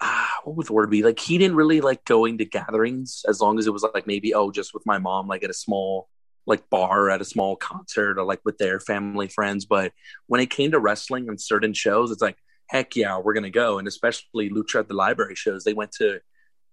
[0.00, 1.02] ah, what would the word be?
[1.02, 4.34] Like he didn't really like going to gatherings as long as it was like maybe
[4.34, 6.08] oh just with my mom like at a small
[6.46, 9.64] like bar at a small concert or like with their family friends.
[9.66, 9.92] But
[10.26, 12.36] when it came to wrestling and certain shows, it's like
[12.68, 13.78] heck yeah we're gonna go.
[13.78, 16.20] And especially Lucha at the Library shows, they went to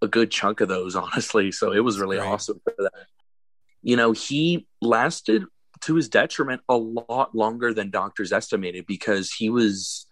[0.01, 1.51] a good chunk of those honestly.
[1.51, 3.07] So it was really awesome for that.
[3.81, 5.45] You know he lasted
[5.81, 10.07] to his detriment a lot longer than doctors estimated because he was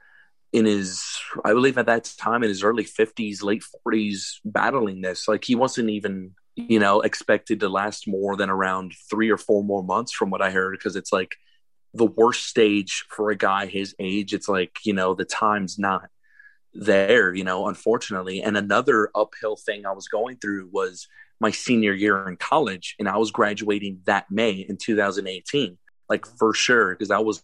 [0.51, 1.01] in his
[1.45, 5.55] i believe at that time in his early 50s late 40s battling this like he
[5.55, 10.11] wasn't even you know expected to last more than around three or four more months
[10.11, 11.35] from what i heard because it's like
[11.93, 16.09] the worst stage for a guy his age it's like you know the time's not
[16.73, 18.41] there you know unfortunately.
[18.41, 21.07] And another uphill thing i was going through was
[21.41, 25.77] my senior year in college and I was graduating that May in 2018
[26.07, 27.43] like for sure because that was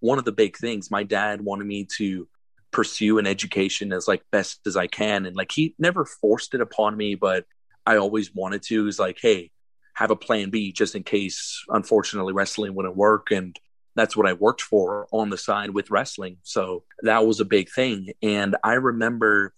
[0.00, 0.90] one of the big things.
[0.90, 2.28] My dad wanted me to
[2.72, 6.60] pursue an education as like best as I can and like he never forced it
[6.60, 7.46] upon me but
[7.88, 9.50] I always wanted to is like hey
[9.94, 13.58] have a plan B just in case unfortunately wrestling wouldn't work and
[13.96, 17.68] that's what I worked for on the side with wrestling so that was a big
[17.70, 19.52] thing and I remember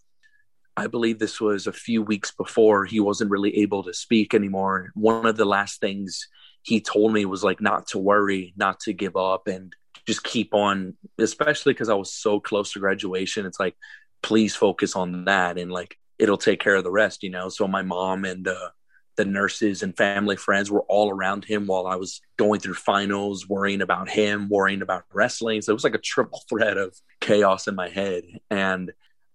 [0.76, 4.92] I believe this was a few weeks before he wasn't really able to speak anymore.
[4.94, 6.28] One of the last things
[6.62, 9.74] he told me was like not to worry, not to give up, and
[10.06, 13.44] just keep on, especially because I was so close to graduation.
[13.44, 13.76] It's like,
[14.22, 17.48] please focus on that and like it'll take care of the rest, you know?
[17.48, 18.68] So my mom and uh,
[19.16, 23.48] the nurses and family friends were all around him while I was going through finals,
[23.48, 25.62] worrying about him, worrying about wrestling.
[25.62, 28.24] So it was like a triple threat of chaos in my head.
[28.50, 28.92] And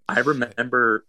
[0.08, 1.06] I remember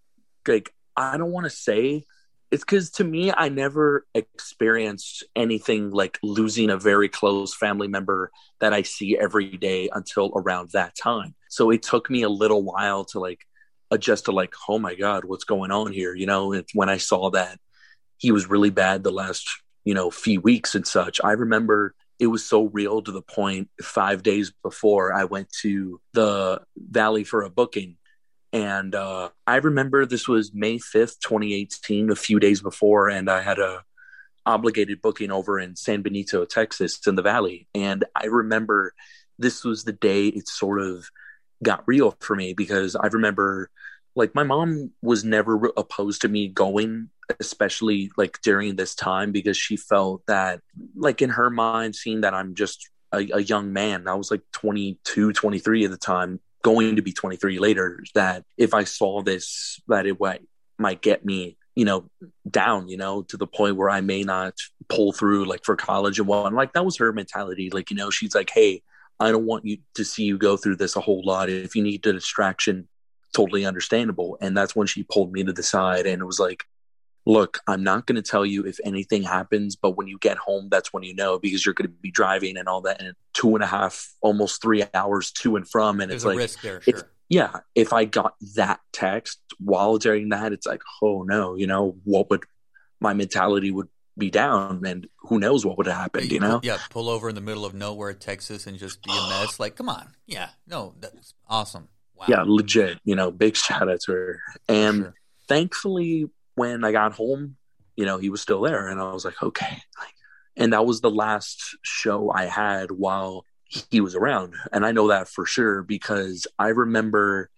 [0.48, 2.04] like I don't want to say
[2.50, 8.30] it's because to me I never experienced anything like losing a very close family member
[8.60, 11.34] that I see every day until around that time.
[11.48, 13.40] So it took me a little while to like
[13.90, 16.14] adjust to like, oh my God, what's going on here?
[16.14, 17.58] You know, it's when I saw that
[18.18, 19.48] he was really bad the last,
[19.84, 21.20] you know, few weeks and such.
[21.22, 26.00] I remember it was so real to the point five days before I went to
[26.12, 27.96] the Valley for a booking
[28.56, 33.42] and uh, I remember this was May 5th, 2018, a few days before, and I
[33.42, 33.84] had a
[34.46, 37.68] obligated booking over in San Benito, Texas, in the Valley.
[37.74, 38.94] And I remember
[39.38, 41.06] this was the day it sort of
[41.62, 43.70] got real for me because I remember
[44.14, 49.56] like my mom was never opposed to me going especially like during this time because
[49.56, 50.60] she felt that
[50.94, 54.42] like in her mind seeing that i'm just a, a, young man i was like
[54.52, 59.80] 22 23 at the time going to be 23 later that if I saw this,
[59.86, 60.42] that it might,
[60.80, 62.10] might get me, you know,
[62.50, 64.54] down, you know, to the point where I may not
[64.88, 66.52] pull through like for college and what.
[66.52, 67.70] Like that was her mentality.
[67.70, 68.82] Like, you know, she's like, hey,
[69.18, 71.48] I don't want you to see you go through this a whole lot.
[71.48, 72.88] If you need a distraction,
[73.34, 74.38] totally understandable.
[74.40, 76.64] And that's when she pulled me to the side and it was like,
[77.26, 80.68] look, I'm not going to tell you if anything happens, but when you get home,
[80.70, 83.54] that's when you know because you're going to be driving and all that, and two
[83.56, 86.80] and a half, almost three hours to and from, and There's it's like, risk there,
[86.80, 87.10] sure.
[87.28, 91.96] yeah, if I got that text while during that, it's like, oh no, you know,
[92.04, 92.44] what would
[93.00, 93.88] my mentality would
[94.18, 96.60] be down, and who knows what would have happened, you know?
[96.62, 99.60] Yeah, pull over in the middle of nowhere, Texas, and just be a mess.
[99.60, 101.88] like, come on, yeah, no, that's awesome.
[102.14, 102.26] Wow.
[102.28, 102.98] Yeah, legit.
[103.04, 104.96] You know, big shout out to her, and.
[104.96, 105.14] Sure.
[105.48, 107.54] Thankfully, when I got home,
[107.96, 108.88] you know, he was still there.
[108.88, 109.82] And I was like, okay.
[110.56, 114.54] And that was the last show I had while he was around.
[114.72, 117.50] And I know that for sure because I remember,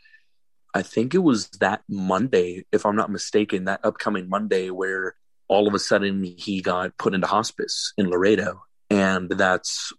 [0.75, 5.15] I think it was that Monday, if I'm not mistaken, that upcoming Monday where
[5.49, 8.63] all of a sudden he got put into hospice in Laredo.
[8.91, 9.93] And that's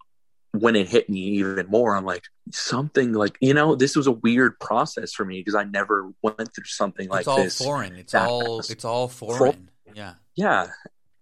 [0.51, 1.95] when it hit me even more.
[1.95, 5.63] I'm like, something like you know this was a weird process for me because i
[5.65, 7.37] never went through something like this.
[7.37, 10.65] it's all foreign it's all it's all foreign yeah yeah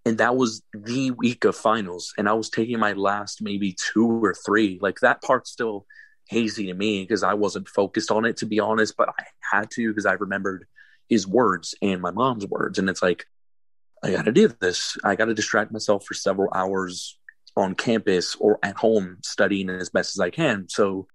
[0.05, 4.09] and that was the week of finals and i was taking my last maybe two
[4.23, 5.85] or three like that part still
[6.29, 9.71] hazy to me because I wasn't focused on it to be honest, but I had
[9.71, 10.65] to because I remembered
[11.09, 12.79] his words and my mom's words.
[12.79, 13.25] And it's like,
[14.03, 14.97] I got to do this.
[15.03, 17.17] I got to distract myself for several hours
[17.55, 20.67] on campus or at home studying as best as I can.
[20.69, 21.07] So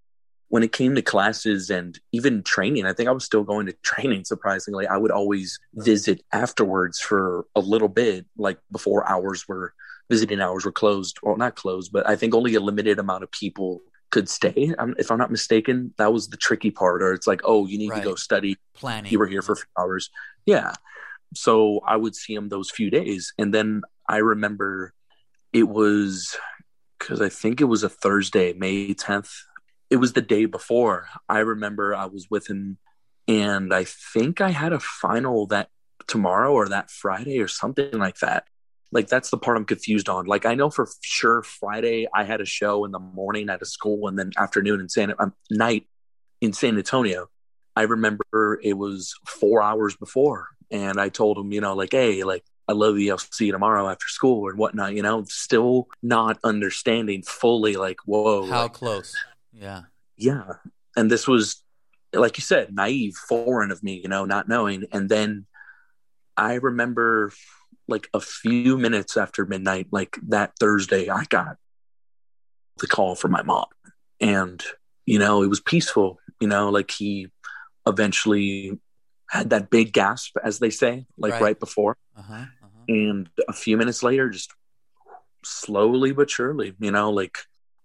[0.49, 3.73] when it came to classes and even training, I think I was still going to
[3.83, 4.87] training surprisingly.
[4.87, 9.73] I would always visit afterwards for a little bit, like before hours were
[10.11, 13.31] visiting hours were closed, or not closed, but I think only a limited amount of
[13.31, 13.81] people
[14.11, 14.75] could stay.
[14.79, 17.03] Um, if I'm not mistaken, that was the tricky part.
[17.03, 18.03] Or it's like, oh, you need right.
[18.03, 18.57] to go study.
[18.75, 19.11] Planning.
[19.11, 20.11] You were here for hours.
[20.45, 20.75] Yeah.
[21.35, 24.93] So I would see him those few days, and then I remember
[25.53, 26.37] it was
[26.99, 29.31] because I think it was a Thursday, May 10th.
[29.91, 31.09] It was the day before.
[31.29, 32.79] I remember I was with him,
[33.29, 35.69] and I think I had a final that
[36.07, 38.45] tomorrow or that Friday or something like that.
[38.91, 40.27] Like that's the part I'm confused on.
[40.27, 43.67] Like I know for sure Friday I had a show in the morning at a
[43.67, 45.87] school and then afternoon in San um, night
[46.41, 47.29] in San Antonio.
[47.75, 52.25] I remember it was four hours before, and I told him, you know, like, hey,
[52.25, 53.13] like I love you.
[53.13, 54.95] I'll see you tomorrow after school and whatnot.
[54.95, 59.15] You know, still not understanding fully, like, whoa, how like, close?
[59.53, 59.83] Yeah,
[60.17, 60.55] yeah.
[60.97, 61.63] And this was,
[62.15, 64.01] like you said, naive, foreign of me.
[64.03, 64.87] You know, not knowing.
[64.93, 65.47] And then
[66.37, 67.33] I remember,
[67.87, 71.57] like a few minutes after midnight, like that Thursday, I got
[72.79, 73.67] the call from my mom,
[74.21, 74.63] and
[75.05, 76.19] you know, it was peaceful.
[76.41, 77.29] You know, like he
[77.87, 78.79] eventually
[79.33, 81.97] had that big gasp, as they say, like right, right before.
[82.19, 82.85] Uh-huh, uh-huh.
[82.87, 84.53] And a few minutes later, just
[85.43, 87.39] slowly but surely, you know, like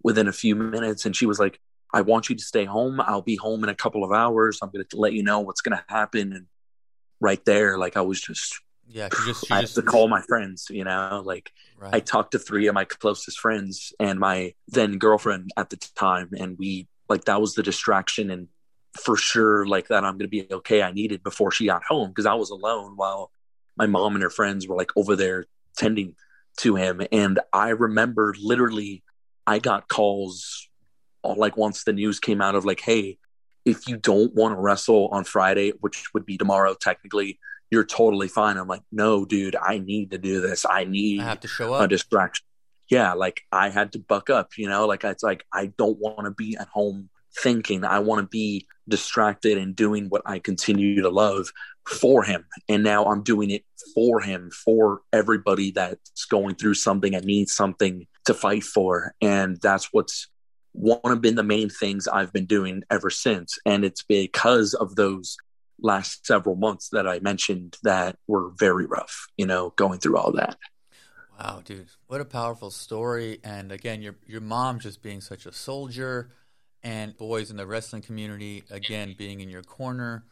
[0.03, 1.05] within a few minutes.
[1.05, 1.61] And she was like,
[1.93, 2.99] I want you to stay home.
[2.99, 4.59] I'll be home in a couple of hours.
[4.61, 6.33] I'm going to let you know what's going to happen.
[6.33, 6.47] And
[7.21, 10.09] right there, like I was just, yeah, she just, she I just, had to call
[10.09, 11.95] my friends, you know, like right.
[11.95, 16.31] I talked to three of my closest friends and my then girlfriend at the time.
[16.37, 18.49] And we, like, that was the distraction and
[18.99, 20.81] for sure like that I'm going to be okay.
[20.81, 23.31] I needed before she got home because I was alone while
[23.77, 25.45] my mom and her friends were like over there
[25.77, 26.15] tending
[26.57, 27.01] to him.
[27.11, 29.03] And I remember literally,
[29.45, 30.67] I got calls
[31.23, 33.17] uh, like once the news came out of like, hey,
[33.65, 37.39] if you don't want to wrestle on Friday, which would be tomorrow technically,
[37.69, 38.57] you're totally fine.
[38.57, 40.65] I'm like, no, dude, I need to do this.
[40.67, 41.83] I need I have to show up.
[41.83, 42.45] a distraction.
[42.89, 46.23] Yeah, like I had to buck up, you know, like it's like I don't want
[46.23, 47.09] to be at home
[47.41, 47.83] thinking.
[47.83, 51.51] I want to be distracted and doing what I continue to love
[51.85, 52.45] for him.
[52.67, 53.63] And now I'm doing it
[53.93, 59.13] for him, for everybody that's going through something and needs something to fight for.
[59.21, 60.27] And that's what's
[60.73, 63.57] one of been the main things I've been doing ever since.
[63.65, 65.37] And it's because of those
[65.79, 70.31] last several months that I mentioned that were very rough, you know, going through all
[70.33, 70.57] that.
[71.39, 71.87] Wow, dude.
[72.07, 73.39] What a powerful story.
[73.43, 76.31] And again, your your mom just being such a soldier,
[76.83, 80.25] and boys in the wrestling community again being in your corner.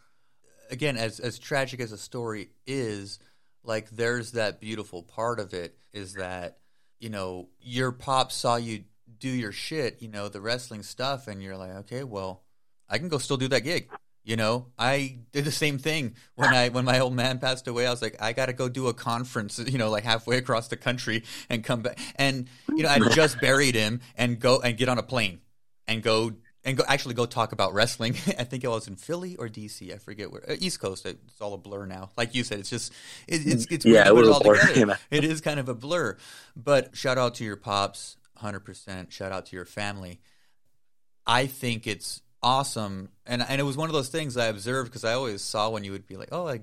[0.71, 3.19] Again as as tragic as a story is
[3.63, 6.57] like there's that beautiful part of it is that
[6.99, 8.83] you know your pop saw you
[9.19, 12.43] do your shit you know the wrestling stuff and you're like okay well
[12.89, 13.89] i can go still do that gig.
[14.23, 17.85] You know i did the same thing when i when my old man passed away.
[17.85, 20.77] I was like i gotta go do a conference you know like halfway across the
[20.77, 21.99] country and come back.
[22.15, 25.41] And you know i just buried him and go and get on a plane
[25.87, 26.33] and go
[26.63, 28.13] and go actually go talk about wrestling.
[28.39, 29.93] I think it was in Philly or DC.
[29.93, 30.49] I forget where.
[30.49, 31.05] Uh, East Coast.
[31.05, 32.09] It's all a blur now.
[32.17, 32.91] Like you said, it's just
[33.27, 34.97] it, it's it's yeah, it, all together.
[35.11, 36.17] it is kind of a blur.
[36.55, 39.13] But shout out to your pops, hundred percent.
[39.13, 40.19] Shout out to your family.
[41.27, 45.03] I think it's awesome, and and it was one of those things I observed because
[45.05, 46.61] I always saw when you would be like, oh, I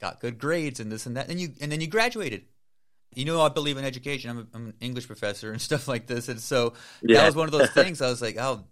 [0.00, 2.44] got good grades and this and that, and you and then you graduated
[3.16, 4.30] you know I believe in education.
[4.30, 7.18] I'm, a, I'm, an English professor and stuff like this, and so yeah.
[7.18, 8.00] that was one of those things.
[8.00, 8.64] I was like, oh,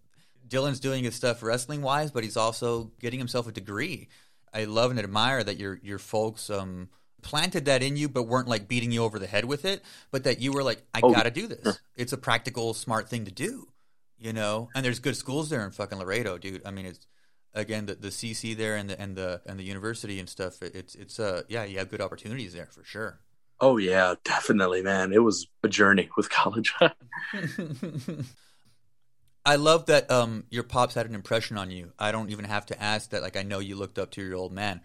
[0.47, 4.09] Dalton's doing his stuff wrestling wise, but he's also getting himself a degree.
[4.53, 6.91] I love and admire that your your folks um,
[7.23, 9.83] planted that in you, but weren't like beating you over the head with it,
[10.13, 11.81] but that you were like, I oh, got to do this.
[11.97, 13.67] It's a practical, smart thing to do,
[14.19, 14.69] you know.
[14.75, 16.63] And there's good schools there in fucking Laredo, dude.
[16.65, 17.07] I mean, it's
[17.55, 20.63] again the, the CC there and the and the and the university and stuff.
[20.63, 23.21] It's it's uh yeah, you have good opportunities there for sure.
[23.61, 25.13] Oh yeah, definitely, man.
[25.13, 26.75] It was a journey with college.
[29.47, 31.93] I love that um, your pops had an impression on you.
[31.99, 33.23] I don't even have to ask that.
[33.23, 34.81] Like I know you looked up to your old man.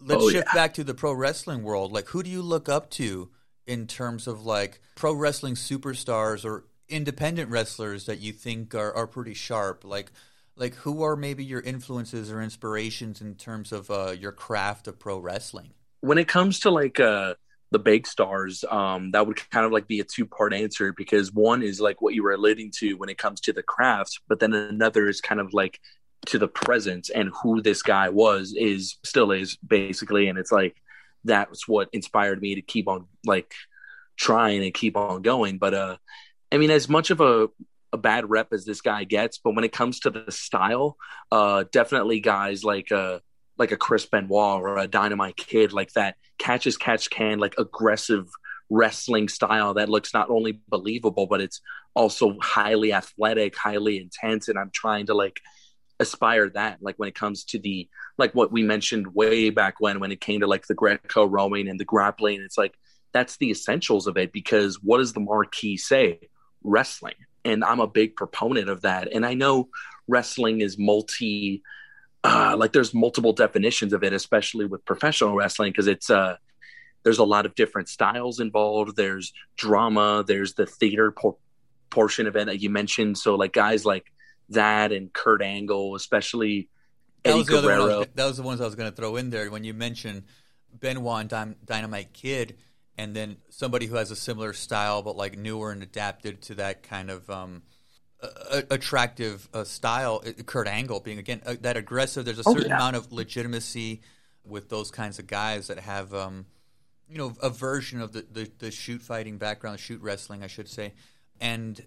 [0.00, 0.60] Let's oh, shift yeah.
[0.60, 1.92] back to the pro wrestling world.
[1.92, 3.30] Like who do you look up to
[3.66, 9.06] in terms of like pro wrestling superstars or independent wrestlers that you think are, are
[9.06, 9.84] pretty sharp?
[9.84, 10.10] Like
[10.56, 14.98] like who are maybe your influences or inspirations in terms of uh, your craft of
[14.98, 15.70] pro wrestling?
[16.00, 17.34] When it comes to like uh,
[17.70, 21.32] the big stars, um, that would kind of like be a two part answer because
[21.32, 24.40] one is like what you were alluding to when it comes to the craft, but
[24.40, 25.80] then another is kind of like
[26.26, 30.28] to the present and who this guy was is still is basically.
[30.28, 30.76] And it's like
[31.24, 33.52] that's what inspired me to keep on like
[34.16, 35.58] trying and keep on going.
[35.58, 35.96] But uh
[36.50, 37.48] I mean, as much of a
[37.92, 40.96] a bad rep as this guy gets, but when it comes to the style,
[41.32, 43.20] uh, definitely guys like uh,
[43.58, 47.54] like a Chris Benoit or a Dynamite Kid, like that catch as catch can, like
[47.58, 48.28] aggressive
[48.70, 51.60] wrestling style that looks not only believable, but it's
[51.94, 54.48] also highly athletic, highly intense.
[54.48, 55.40] And I'm trying to like
[56.00, 57.88] aspire that, like when it comes to the
[58.18, 61.68] like what we mentioned way back when, when it came to like the Greco Roman
[61.68, 62.74] and the grappling, it's like
[63.12, 66.28] that's the essentials of it because what does the marquee say?
[66.62, 69.12] Wrestling and I'm a big proponent of that.
[69.12, 69.68] And I know
[70.06, 71.62] wrestling is multi,
[72.24, 76.36] uh, like there's multiple definitions of it, especially with professional wrestling, because it's uh,
[77.04, 78.96] there's a lot of different styles involved.
[78.96, 80.24] There's drama.
[80.26, 81.36] There's the theater por-
[81.90, 83.18] portion of it that you mentioned.
[83.18, 84.12] So like guys like
[84.50, 86.68] that and Kurt Angle, especially
[87.24, 87.98] Eddie that was Guerrero.
[87.98, 90.24] Was, that was the ones I was going to throw in there when you mentioned
[90.72, 92.56] Benoit and Dynamite Kid
[92.96, 96.82] and then somebody who has a similar style but like newer and adapted to that
[96.82, 97.62] kind of um,
[98.22, 100.22] uh, attractive uh, style.
[100.46, 102.24] Kurt Angle being again uh, that aggressive.
[102.24, 102.76] There's a certain oh, yeah.
[102.76, 104.02] amount of legitimacy
[104.44, 106.46] with those kinds of guys that have um,
[107.08, 110.68] you know a version of the, the, the shoot fighting background, shoot wrestling, I should
[110.68, 110.94] say,
[111.40, 111.84] and.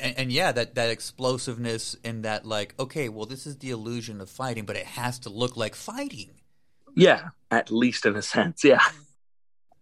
[0.00, 4.20] And, and yeah, that, that explosiveness and that like, okay, well, this is the illusion
[4.20, 6.30] of fighting, but it has to look like fighting.
[6.96, 8.80] Yeah, at least in a sense, yeah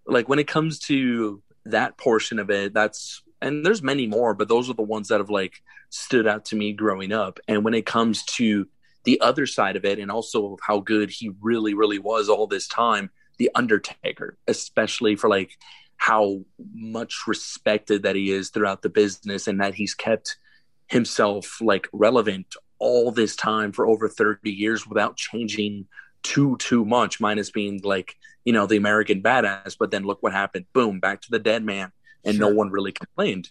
[0.06, 4.48] like when it comes to that portion of it, that's and there's many more, but
[4.48, 7.38] those are the ones that have like stood out to me growing up.
[7.48, 8.66] And when it comes to
[9.04, 12.66] the other side of it, and also how good he really, really was all this
[12.66, 15.58] time, the Undertaker, especially for like
[15.96, 16.40] how
[16.74, 20.38] much respected that he is throughout the business and that he's kept
[20.86, 25.86] himself like relevant all this time for over 30 years without changing
[26.22, 29.76] too too much minus being like you know the american badass.
[29.78, 30.66] But then look what happened.
[30.72, 31.92] Boom back to the dead man
[32.24, 32.50] and sure.
[32.50, 33.50] no one really complained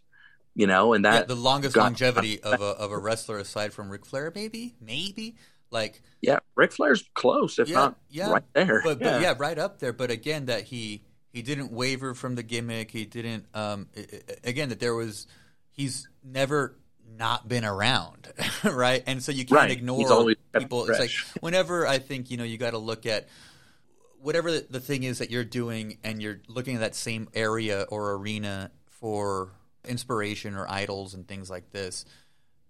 [0.55, 3.73] you know and that yeah, the longest got, longevity of a, of a wrestler aside
[3.73, 5.35] from Ric Flair maybe maybe
[5.71, 9.11] like yeah Ric Flair's close if yeah, not yeah, right there but, yeah.
[9.11, 11.01] but yeah right up there but again that he
[11.31, 13.87] he didn't waver from the gimmick he didn't um
[14.43, 15.27] again that there was
[15.71, 16.75] he's never
[17.17, 18.31] not been around,
[18.63, 19.03] right?
[19.05, 19.71] And so you can't right.
[19.71, 20.89] ignore people.
[20.89, 21.11] It's like
[21.41, 23.27] whenever I think you know you got to look at
[24.23, 27.85] whatever the, the thing is that you're doing, and you're looking at that same area
[27.89, 29.51] or arena for
[29.85, 32.05] inspiration or idols and things like this.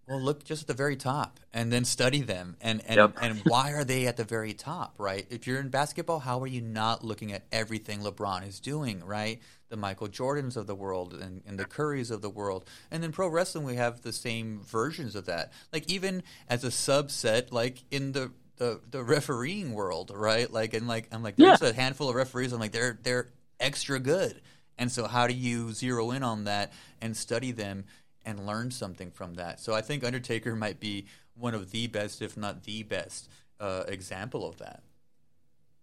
[0.08, 2.58] Well, look just at the very top and then study them.
[2.60, 3.16] And and, yep.
[3.22, 5.26] and why are they at the very top, right?
[5.30, 9.40] If you're in basketball, how are you not looking at everything LeBron is doing, right?
[9.70, 12.68] The Michael Jordans of the world and, and the Currys of the world.
[12.92, 15.54] And then pro wrestling, we have the same versions of that.
[15.72, 18.32] Like even as a subset, like in the
[18.64, 20.52] the, the refereeing world, right?
[20.52, 21.70] Like and like I'm like there's yeah.
[21.70, 22.54] a handful of referees.
[22.54, 24.42] I'm like they're they're extra good.
[24.78, 27.86] And so how do you zero in on that and study them
[28.26, 29.60] and learn something from that.
[29.60, 31.06] So I think Undertaker might be
[31.36, 34.82] one of the best, if not the best, uh, example of that.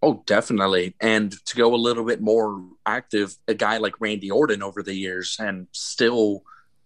[0.03, 0.95] Oh, definitely.
[1.01, 4.95] And to go a little bit more active, a guy like Randy Orton over the
[4.95, 6.43] years and still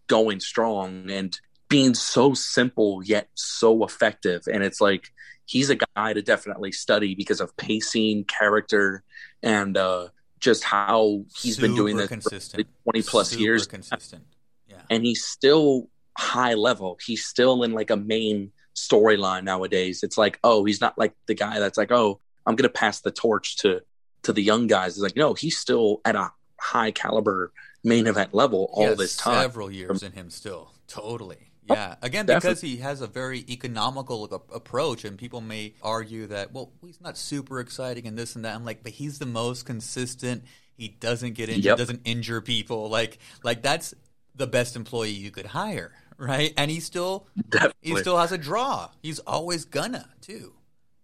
[0.09, 1.39] going strong and
[1.69, 4.43] being so simple yet so effective.
[4.53, 5.13] And it's like
[5.47, 9.03] he's a guy to definitely study because of pacing, character,
[9.43, 10.09] and uh,
[10.41, 12.67] just how he's Super been doing this consistent.
[12.85, 13.67] for 20 plus Super years.
[13.67, 14.25] Consistent
[14.69, 14.83] Yeah.
[14.91, 16.99] and he's still high level.
[17.05, 20.03] He's still in like a main storyline nowadays.
[20.03, 23.11] It's like, oh, he's not like the guy that's like, oh, I'm gonna pass the
[23.11, 23.81] torch to
[24.25, 24.93] to the young guys.
[24.93, 29.43] It's like, no, he's still at a high caliber main event level all this time.
[29.43, 31.51] Several years in him still, totally.
[31.69, 32.69] Oh, yeah, again, because Definitely.
[32.69, 37.59] he has a very economical approach, and people may argue that, well, he's not super
[37.59, 38.55] exciting and this and that.
[38.55, 40.45] I'm like, but he's the most consistent.
[40.77, 41.79] He doesn't get injured, yep.
[41.79, 42.91] doesn't injure people.
[42.91, 43.95] Like, like that's
[44.35, 46.53] the best employee you could hire, right?
[46.57, 47.77] And he still Definitely.
[47.93, 48.91] he still has a draw.
[49.03, 50.53] He's always gonna too.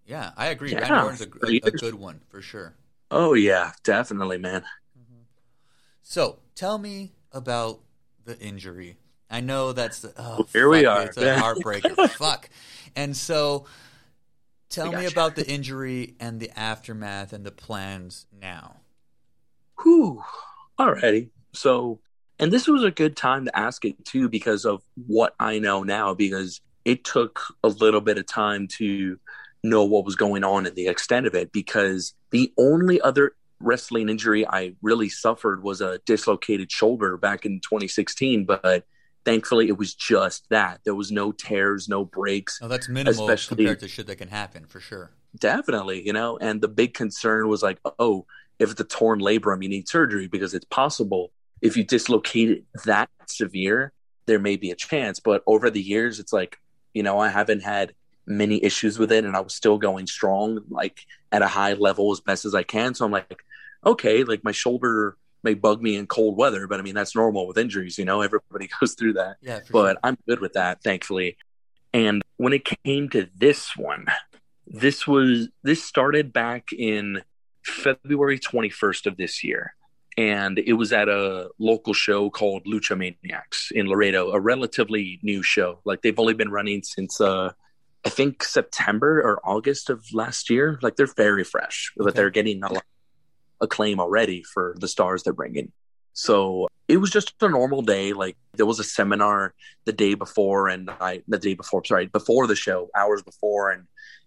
[0.06, 0.72] Yeah, I agree.
[0.72, 2.74] Yeah, Orton's a, a, a, good one for sure.
[3.10, 4.62] Oh yeah, definitely, man.
[4.98, 5.22] Mm-hmm.
[6.02, 7.80] So tell me about
[8.24, 8.96] the injury.
[9.30, 11.02] I know that's the oh, oh here fuck, we are.
[11.02, 12.10] It's a heartbreaker.
[12.18, 12.48] fuck.
[12.96, 13.66] And so
[14.68, 15.08] tell me you.
[15.08, 18.76] about the injury and the aftermath and the plans now.
[19.82, 20.22] Whew.
[20.78, 21.28] Alrighty.
[21.52, 22.00] So
[22.40, 25.82] and this was a good time to ask it too, because of what I know
[25.82, 29.20] now, because it took a little bit of time to
[29.62, 31.52] know what was going on and the extent of it.
[31.52, 37.60] Because the only other wrestling injury I really suffered was a dislocated shoulder back in
[37.60, 38.86] 2016, but
[39.24, 40.80] thankfully it was just that.
[40.84, 42.58] There was no tears, no breaks.
[42.62, 45.10] Oh, that's minimal especially, compared to shit that can happen for sure.
[45.38, 48.26] Definitely, you know, and the big concern was like, oh,
[48.58, 52.64] if it's a torn labrum, you need surgery because it's possible if you dislocate it
[52.84, 53.92] that severe,
[54.26, 55.20] there may be a chance.
[55.20, 56.58] But over the years, it's like,
[56.94, 57.94] you know, I haven't had
[58.26, 62.12] many issues with it and I was still going strong, like at a high level
[62.12, 62.94] as best as I can.
[62.94, 63.42] So I'm like,
[63.84, 67.46] okay, like my shoulder may bug me in cold weather, but I mean, that's normal
[67.46, 69.36] with injuries, you know, everybody goes through that.
[69.40, 70.00] Yeah, but sure.
[70.02, 71.36] I'm good with that, thankfully.
[71.92, 74.06] And when it came to this one,
[74.66, 77.22] this was, this started back in
[77.64, 79.74] February 21st of this year.
[80.16, 85.42] And it was at a local show called Lucha Maniacs in Laredo, a relatively new
[85.42, 85.80] show.
[85.84, 87.52] Like they've only been running since uh,
[88.04, 90.78] I think September or August of last year.
[90.82, 92.04] Like they're very fresh, okay.
[92.04, 92.99] but they're getting a lot of
[93.60, 95.72] acclaim already for the stars they're bringing.
[96.12, 98.12] So it was just a normal day.
[98.12, 99.54] Like there was a seminar
[99.84, 103.84] the day before, and I the day before, sorry, before the show, hours before, and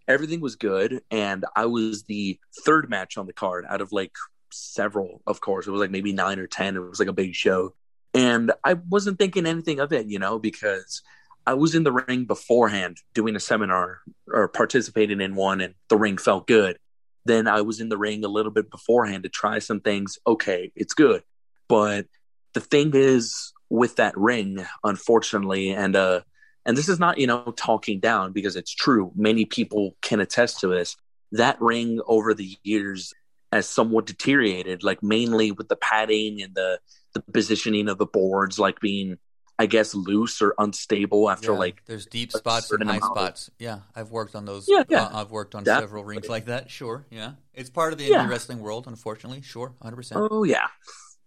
[0.07, 1.01] everything was good.
[1.11, 4.13] And I was the third match on the card out of like
[4.51, 5.21] several.
[5.27, 6.75] Of course, it was like maybe nine or ten.
[6.75, 7.75] It was like a big show,
[8.13, 11.01] and I wasn't thinking anything of it, you know, because
[11.45, 15.97] I was in the ring beforehand doing a seminar or participating in one, and the
[15.97, 16.77] ring felt good.
[17.25, 20.17] Then I was in the ring a little bit beforehand to try some things.
[20.27, 21.23] Okay, it's good.
[21.69, 22.07] But
[22.53, 26.21] the thing is with that ring, unfortunately, and uh,
[26.65, 29.11] and this is not you know talking down because it's true.
[29.15, 30.95] Many people can attest to this.
[31.31, 33.13] That ring over the years
[33.51, 36.79] has somewhat deteriorated, like mainly with the padding and the
[37.13, 39.17] the positioning of the boards, like being
[39.59, 43.51] I guess loose or unstable after yeah, like there's deep spots and high spots.
[43.59, 44.67] Yeah, I've worked on those.
[44.67, 45.03] Yeah, yeah.
[45.03, 45.87] Uh, I've worked on Definitely.
[45.87, 46.71] several rings like that.
[46.71, 49.41] Sure, yeah, it's part of the indie wrestling world, unfortunately.
[49.41, 50.27] Sure, hundred percent.
[50.31, 50.67] Oh yeah,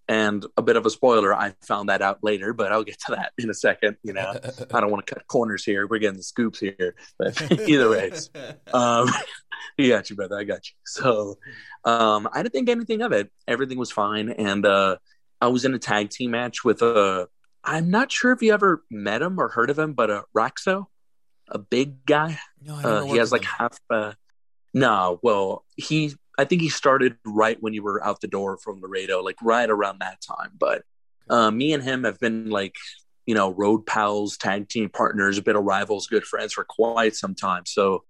[0.08, 3.16] and a bit of a spoiler, I found that out later, but I'll get to
[3.16, 3.96] that in a second.
[4.02, 4.34] You know,
[4.72, 5.86] I don't want to cut corners here.
[5.86, 8.12] We're getting the scoops here, but either way,
[8.72, 9.08] um,
[9.78, 10.38] you got you, brother.
[10.38, 10.76] I got you.
[10.84, 11.38] So,
[11.84, 13.30] um, I didn't think anything of it.
[13.48, 14.96] Everything was fine, and uh,
[15.40, 17.28] I was in a tag team match with a
[17.66, 20.86] I'm not sure if you ever met him or heard of him, but uh, Raxo,
[21.48, 22.38] a big guy.
[22.62, 23.50] No, uh, he has like him.
[23.58, 23.78] half.
[23.90, 24.12] Uh,
[24.72, 26.14] no, well, he.
[26.38, 29.68] I think he started right when you were out the door from Laredo, like right
[29.68, 30.50] around that time.
[30.56, 30.82] But
[31.28, 32.76] uh, me and him have been like,
[33.24, 37.16] you know, road pals, tag team partners, a bit of rivals, good friends for quite
[37.16, 37.64] some time.
[37.66, 38.04] So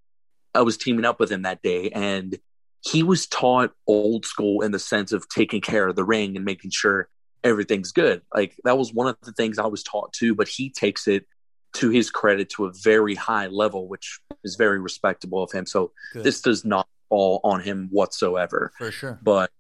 [0.54, 2.36] I was teaming up with him that day, and
[2.84, 6.44] he was taught old school in the sense of taking care of the ring and
[6.44, 7.08] making sure
[7.44, 8.22] everything's good.
[8.34, 11.26] Like that was one of the things I was taught too, but he takes it
[11.74, 15.66] to his credit to a very high level, which is very respectable of him.
[15.66, 16.24] So good.
[16.24, 18.72] this does not fall on him whatsoever.
[18.78, 19.18] For sure.
[19.22, 19.50] But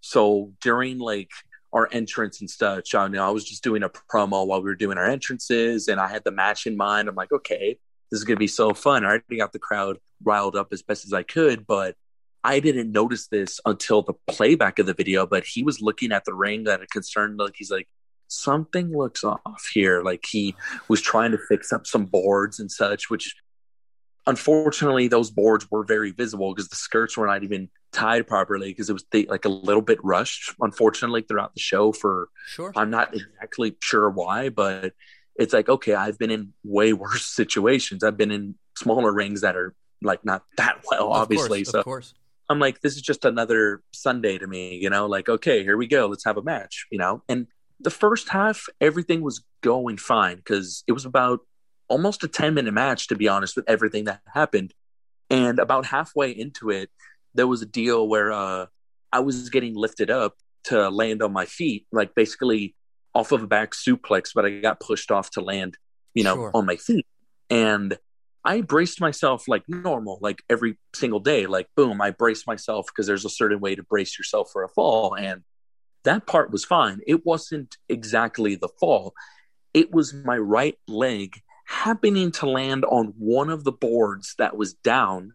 [0.00, 1.30] so during like
[1.72, 4.70] our entrance and stuff, John, you know, I was just doing a promo while we
[4.70, 7.08] were doing our entrances and I had the match in mind.
[7.08, 7.78] I'm like, okay,
[8.10, 9.04] this is gonna be so fun.
[9.04, 11.94] I already got the crowd riled up as best as I could, but
[12.44, 16.24] I didn't notice this until the playback of the video, but he was looking at
[16.24, 17.88] the ring that had concerned, like he's like,
[18.28, 20.02] something looks off here.
[20.02, 20.54] Like he
[20.88, 23.34] was trying to fix up some boards and such, which
[24.26, 28.90] unfortunately those boards were very visible because the skirts were not even tied properly because
[28.90, 32.72] it was like a little bit rushed, unfortunately, throughout the show for sure.
[32.76, 34.92] I'm not exactly sure why, but
[35.36, 38.04] it's like, okay, I've been in way worse situations.
[38.04, 41.64] I've been in smaller rings that are like not that well, of obviously.
[41.64, 42.14] Course, so of course.
[42.48, 45.86] I'm like, this is just another Sunday to me, you know, like, okay, here we
[45.86, 46.06] go.
[46.06, 47.22] Let's have a match, you know?
[47.28, 47.46] And
[47.80, 51.40] the first half, everything was going fine because it was about
[51.88, 54.72] almost a 10 minute match, to be honest, with everything that happened.
[55.30, 56.90] And about halfway into it,
[57.34, 58.66] there was a deal where uh,
[59.12, 62.74] I was getting lifted up to land on my feet, like basically
[63.14, 65.76] off of a back suplex, but I got pushed off to land,
[66.14, 66.50] you know, sure.
[66.54, 67.06] on my feet.
[67.50, 67.98] And
[68.48, 71.44] I braced myself like normal, like every single day.
[71.46, 74.70] Like, boom, I braced myself because there's a certain way to brace yourself for a
[74.70, 75.14] fall.
[75.14, 75.42] And
[76.04, 77.00] that part was fine.
[77.06, 79.12] It wasn't exactly the fall,
[79.74, 84.72] it was my right leg happening to land on one of the boards that was
[84.72, 85.34] down.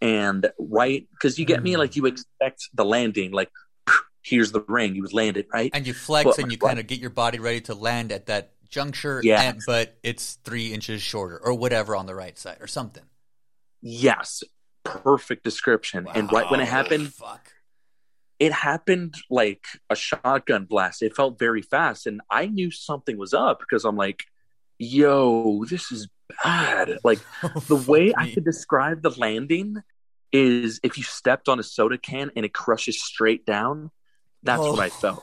[0.00, 1.96] And right, because you get me, like mm.
[1.96, 3.50] you expect the landing, like
[4.22, 6.78] here's the ring, you would land it right, and you flex but and you kind
[6.78, 9.42] of get your body ready to land at that juncture, yeah.
[9.42, 13.02] And, but it's three inches shorter or whatever on the right side or something.
[13.82, 14.42] Yes,
[14.84, 16.04] perfect description.
[16.04, 16.12] Wow.
[16.14, 17.52] And right when it happened, Fuck.
[18.38, 21.02] it happened like a shotgun blast.
[21.02, 24.24] It felt very fast, and I knew something was up because I'm like,
[24.78, 26.08] "Yo, this is
[26.42, 29.82] bad." Like Oh, the way fuck I could describe the landing
[30.32, 33.90] is if you stepped on a soda can and it crushes straight down.
[34.42, 34.72] That's Oh.
[34.72, 35.22] what I felt.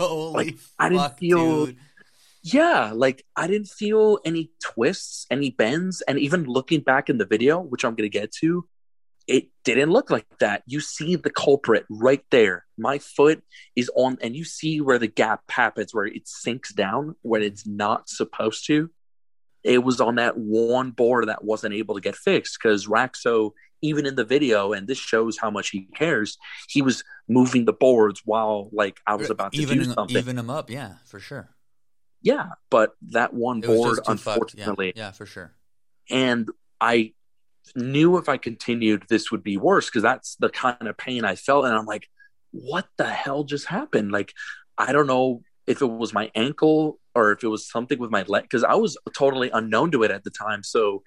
[0.00, 1.76] Oh, holy Like, I didn't fuck, feel- dude.
[2.44, 7.24] Yeah, like I didn't feel any twists, any bends, and even looking back in the
[7.24, 8.68] video, which I'm going to get to,
[9.26, 10.62] it didn't look like that.
[10.66, 12.66] You see the culprit right there.
[12.76, 13.42] My foot
[13.74, 17.66] is on, and you see where the gap happens, where it sinks down when it's
[17.66, 18.90] not supposed to.
[19.62, 24.04] It was on that one board that wasn't able to get fixed because Raxo, even
[24.04, 26.36] in the video, and this shows how much he cares,
[26.68, 30.18] he was moving the boards while like I was about to even do something.
[30.18, 30.68] even them up.
[30.68, 31.48] Yeah, for sure.
[32.24, 34.08] Yeah, but that one It board, fucked.
[34.08, 35.54] Yeah, unfortunately, yeah, for sure.
[36.10, 36.48] and
[36.80, 37.12] I
[37.76, 41.36] knew if I continued, this would be worse because that's the kind of pain I
[41.36, 41.64] felt.
[41.66, 42.08] And I'm like,
[42.50, 44.10] what the hell just happened?
[44.10, 44.32] Like,
[44.76, 48.24] I don't know if it was my ankle or if it was something with my
[48.24, 50.62] leg because I was totally unknown to it at the time.
[50.62, 51.02] So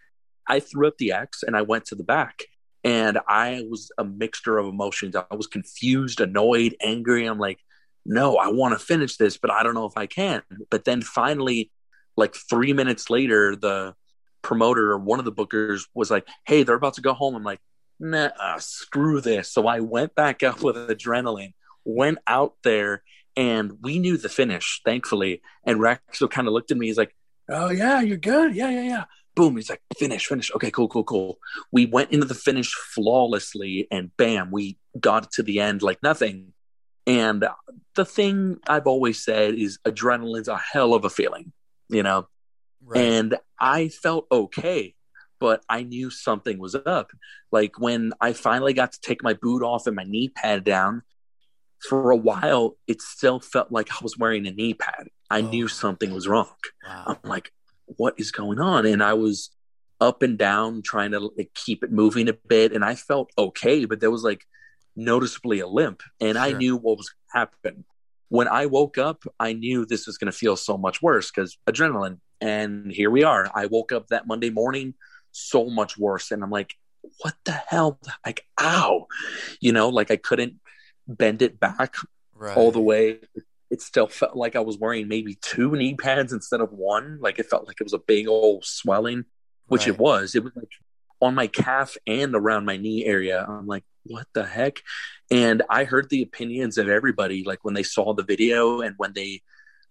[0.48, 2.44] I threw up the X and I went to the back.
[2.84, 5.16] And I was a mixture of emotions.
[5.16, 7.26] I was confused, annoyed, angry.
[7.26, 7.60] I'm like,
[8.08, 10.42] no, I want to finish this, but I don't know if I can.
[10.72, 11.72] But then finally,
[12.16, 13.96] like three minutes later, the
[14.42, 17.36] promoter or one of the bookers was like, hey, they're about to go home.
[17.36, 17.60] I'm like,
[18.00, 18.30] nah,
[18.60, 19.52] screw this.
[19.52, 21.54] So I went back up with adrenaline,
[21.84, 23.04] went out there,
[23.36, 25.42] and we knew the finish, thankfully.
[25.66, 26.88] And Rexo kind of looked at me.
[26.88, 27.14] He's like,
[27.50, 28.56] oh, yeah, you're good.
[28.56, 29.04] Yeah, yeah, yeah.
[29.36, 29.58] Boom.
[29.58, 30.50] He's like, finish, finish.
[30.56, 31.40] Okay, cool, cool, cool.
[31.74, 36.54] We went into the finish flawlessly, and bam, we got to the end like nothing.
[37.08, 37.44] And
[37.96, 41.54] the thing I've always said is adrenaline's a hell of a feeling,
[41.90, 42.28] you know?
[42.86, 43.02] Right.
[43.02, 44.94] And I felt okay,
[45.40, 47.12] but I knew something was up.
[47.52, 51.02] Like when I finally got to take my boot off and my knee pad down,
[51.88, 55.08] for a while, it still felt like I was wearing a knee pad.
[55.30, 55.48] I Oh.
[55.48, 56.50] knew something was wrong.
[56.88, 57.04] wow.
[57.08, 57.52] I'm like,
[57.86, 58.86] what is going on?
[58.86, 59.52] And I was
[60.02, 62.74] up and down trying to like, keep it moving a bit.
[62.74, 64.44] And I felt okay, but there was like
[64.98, 66.02] noticeably a limp.
[66.20, 67.86] And I knew what was going to happen.
[68.30, 71.58] When I woke up, I knew this was going to feel so much worse because
[71.68, 72.20] adrenaline.
[72.42, 73.50] And here we are.
[73.56, 74.96] I woke up that Monday morning
[75.32, 76.32] so much worse.
[76.32, 76.74] And I'm like,
[77.20, 78.00] what the hell?
[78.26, 79.08] Like, ow.
[79.62, 80.56] You know, like I couldn't
[81.08, 81.96] bend it back
[82.36, 82.58] Right.
[82.58, 83.20] all the way.
[83.72, 87.20] It still felt like I was wearing maybe two knee pads instead of one.
[87.22, 89.26] Like it felt like it was a big old swelling,
[89.68, 90.36] which it was.
[90.36, 90.70] It was like
[91.22, 93.46] on my calf and around my knee area.
[93.48, 94.82] I'm like, what the heck?
[95.32, 99.14] And I heard the opinions of everybody, like when they saw the video and when
[99.14, 99.42] they,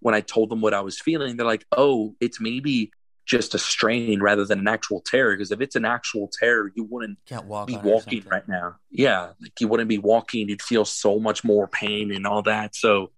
[0.01, 2.91] when I told them what I was feeling, they're like, oh, it's maybe
[3.27, 5.33] just a strain rather than an actual tear.
[5.33, 8.47] Because if it's an actual tear, you wouldn't walk be on it or walking right
[8.49, 8.77] now.
[8.91, 10.49] Yeah, like you wouldn't be walking.
[10.49, 12.77] You'd feel so much more pain and all that.
[12.77, 13.11] So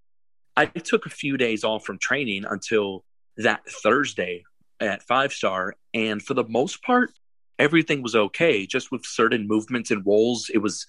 [0.57, 3.05] I took a few days off from training until
[3.37, 4.45] that Thursday
[4.81, 7.13] at Five Star, and for the most part,
[7.59, 8.67] everything was okay.
[8.67, 10.87] Just with certain movements and rolls, it was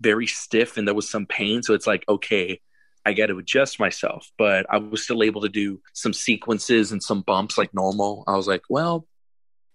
[0.00, 1.62] very stiff and there was some pain.
[1.62, 2.60] So it's like, okay,
[3.04, 4.30] I got to adjust myself.
[4.36, 8.24] But I was still able to do some sequences and some bumps like normal.
[8.26, 9.06] I was like, well,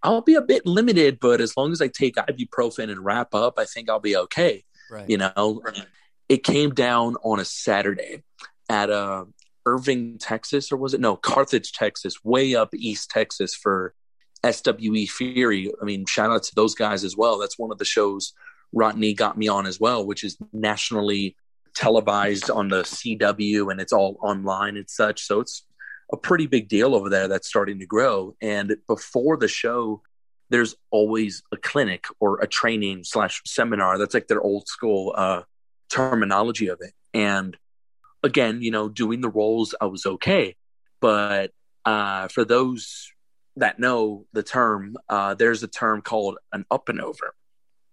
[0.04, 3.54] I'll be a bit limited, but as long as I take ibuprofen and wrap up,
[3.58, 4.66] I think I'll be okay.
[4.92, 5.10] Right.
[5.10, 5.62] You know,
[6.28, 8.24] it came down on a Saturday
[8.70, 9.26] at uh,
[9.66, 13.94] Irving, Texas, or was it no Carthage, Texas, way up East Texas for
[14.50, 15.72] SWE Fury.
[15.82, 17.38] I mean, shout out to those guys as well.
[17.38, 18.34] That's one of the shows
[18.74, 21.36] Rodney got me on as well, which is nationally
[21.76, 25.26] televised on the CW and it's all online and such.
[25.26, 25.66] So it's
[26.12, 28.36] a pretty big deal over there that's starting to grow.
[28.42, 30.02] And before the show,
[30.50, 33.98] there's always a clinic or a training slash seminar.
[33.98, 35.44] That's like their old school uh,
[35.90, 36.94] terminology of it.
[37.14, 37.58] And
[38.22, 40.56] again, you know, doing the roles, I was okay.
[41.00, 41.52] But
[41.86, 43.12] uh, for those
[43.58, 47.36] that know the term, uh, there's a term called an up and over,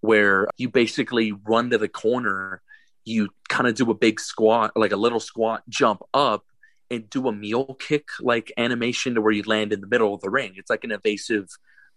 [0.00, 2.62] where you basically run to the corner,
[3.04, 6.44] you kind of do a big squat, like a little squat, jump up,
[6.90, 10.20] and do a mule kick like animation to where you land in the middle of
[10.22, 10.54] the ring.
[10.56, 11.48] It's like an evasive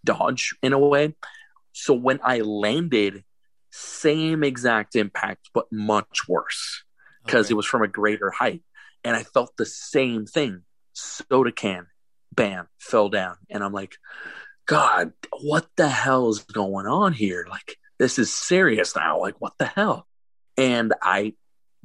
[0.04, 1.14] dodge in a way.
[1.72, 3.24] So when I landed,
[3.70, 6.84] same exact impact, but much worse
[7.26, 7.54] because Okay.
[7.54, 8.62] it was from a greater height.
[9.02, 10.62] And I felt the same thing.
[10.92, 11.86] Soda can,
[12.34, 13.36] bam, fell down.
[13.50, 13.96] And I'm like,
[14.66, 17.46] God, what the hell is going on here?
[17.48, 19.20] Like, this is serious now.
[19.20, 20.06] Like, what the hell?
[20.56, 21.34] And I,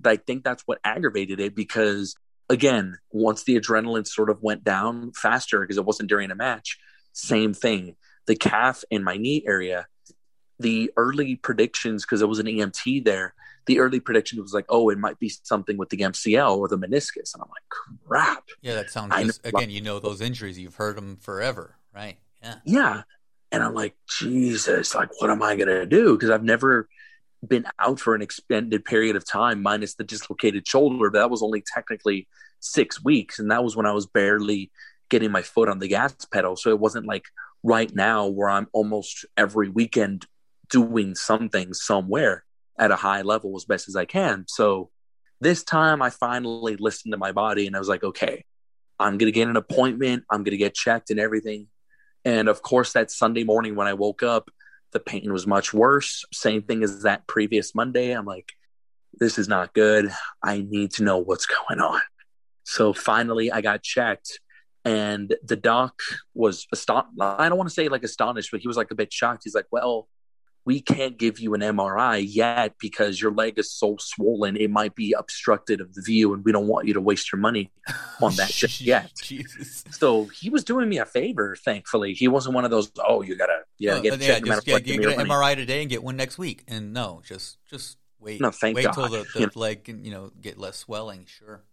[0.03, 2.15] I think that's what aggravated it because,
[2.49, 6.77] again, once the adrenaline sort of went down faster because it wasn't during a match,
[7.13, 7.95] same thing.
[8.27, 9.87] The calf and my knee area,
[10.59, 13.33] the early predictions, because it was an EMT there,
[13.65, 16.77] the early prediction was like, oh, it might be something with the MCL or the
[16.77, 17.33] meniscus.
[17.33, 17.63] And I'm like,
[18.07, 18.43] crap.
[18.61, 22.17] Yeah, that sounds just, again, you know those injuries, you've heard them forever, right?
[22.41, 22.55] Yeah.
[22.65, 23.01] Yeah.
[23.51, 26.13] And I'm like, Jesus, like, what am I going to do?
[26.13, 26.87] Because I've never
[27.47, 31.09] been out for an extended period of time, minus the dislocated shoulder.
[31.09, 32.27] But that was only technically
[32.59, 33.39] six weeks.
[33.39, 34.71] And that was when I was barely
[35.09, 36.55] getting my foot on the gas pedal.
[36.55, 37.25] So it wasn't like
[37.63, 40.25] right now where I'm almost every weekend
[40.69, 42.43] doing something somewhere
[42.79, 44.45] at a high level as best as I can.
[44.47, 44.89] So
[45.41, 48.45] this time I finally listened to my body and I was like, okay,
[48.99, 50.23] I'm going to get an appointment.
[50.29, 51.67] I'm going to get checked and everything.
[52.25, 54.49] And of course, that Sunday morning when I woke up,
[54.91, 56.25] the pain was much worse.
[56.33, 58.11] Same thing as that previous Monday.
[58.11, 58.51] I'm like,
[59.19, 60.11] this is not good.
[60.43, 62.01] I need to know what's going on.
[62.63, 64.39] So finally, I got checked,
[64.85, 65.99] and the doc
[66.33, 67.19] was astonished.
[67.19, 69.41] I don't want to say like astonished, but he was like a bit shocked.
[69.43, 70.07] He's like, well,
[70.65, 74.93] we can't give you an MRI yet because your leg is so swollen it might
[74.95, 77.71] be obstructed of the view and we don't want you to waste your money
[78.21, 79.11] on that just yet.
[79.23, 79.83] Jesus.
[79.91, 82.13] So he was doing me a favor, thankfully.
[82.13, 85.01] He wasn't one of those, oh, you gotta yeah, no, get, yeah, just, yeah, get,
[85.01, 86.63] get an MRI today and get one next week.
[86.67, 88.41] And no, just just wait.
[88.41, 88.97] No, thank wait God.
[88.97, 89.47] until the, the yeah.
[89.55, 91.63] leg can, you know, get less swelling, sure.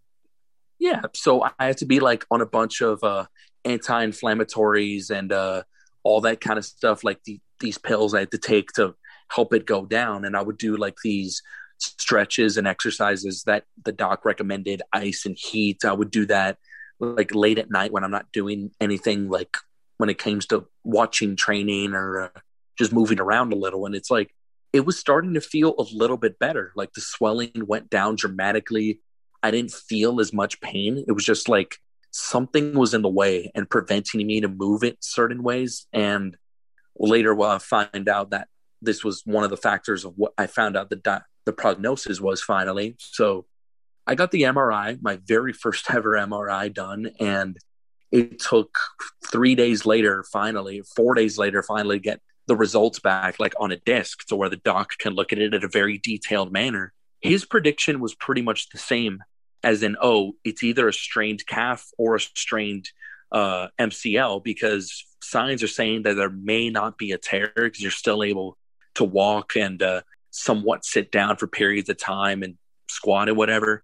[0.78, 1.02] Yeah.
[1.14, 3.26] So I had to be like on a bunch of uh
[3.64, 5.62] anti inflammatories and uh
[6.06, 8.94] all that kind of stuff, like the these pills I had to take to
[9.28, 10.24] help it go down.
[10.24, 11.42] And I would do like these
[11.78, 15.84] stretches and exercises that the doc recommended, ice and heat.
[15.84, 16.58] I would do that
[17.00, 19.56] like late at night when I'm not doing anything like
[19.96, 22.40] when it comes to watching training or uh,
[22.78, 23.84] just moving around a little.
[23.86, 24.32] And it's like,
[24.72, 26.72] it was starting to feel a little bit better.
[26.76, 29.00] Like the swelling went down dramatically.
[29.42, 31.04] I didn't feel as much pain.
[31.08, 31.78] It was just like
[32.16, 35.86] something was in the way and preventing me to move it certain ways.
[35.92, 36.36] And
[36.98, 38.48] later we'll find out that
[38.80, 42.20] this was one of the factors of what I found out the di- the prognosis
[42.20, 42.96] was finally.
[42.98, 43.46] So
[44.06, 47.58] I got the MRI, my very first ever MRI done, and
[48.10, 48.78] it took
[49.30, 53.76] three days later, finally, four days later, finally get the results back, like on a
[53.76, 56.92] disc, to where the doc can look at it in a very detailed manner.
[57.20, 59.22] His prediction was pretty much the same,
[59.66, 62.88] as in, oh, it's either a strained calf or a strained
[63.32, 67.90] uh, MCL, because signs are saying that there may not be a tear because you're
[67.90, 68.56] still able
[68.94, 72.54] to walk and uh, somewhat sit down for periods of time and
[72.88, 73.82] squat and whatever.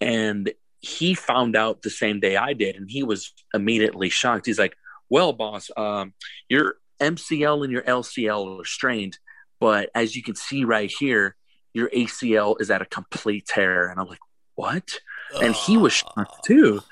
[0.00, 4.46] And he found out the same day I did, and he was immediately shocked.
[4.46, 4.76] He's like,
[5.08, 6.14] "Well, boss, um,
[6.48, 9.18] your MCL and your LCL are strained,
[9.58, 11.34] but as you can see right here,
[11.74, 14.20] your ACL is at a complete tear." And I'm like,
[14.60, 15.00] "What?"
[15.42, 16.82] And he was shocked too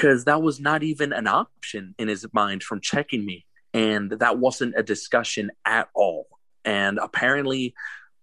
[0.00, 3.44] because that was not even an option in his mind from checking me.
[3.74, 6.26] And that wasn't a discussion at all.
[6.64, 7.74] And apparently,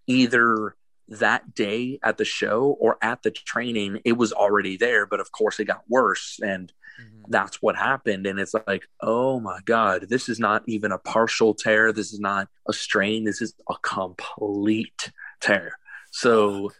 [0.06, 0.74] either
[1.08, 5.06] that day at the show or at the training, it was already there.
[5.06, 6.38] But of course, it got worse.
[6.42, 7.30] And mm-hmm.
[7.30, 8.26] that's what happened.
[8.26, 11.92] And it's like, oh my God, this is not even a partial tear.
[11.92, 13.24] This is not a strain.
[13.24, 15.78] This is a complete tear.
[16.10, 16.72] So,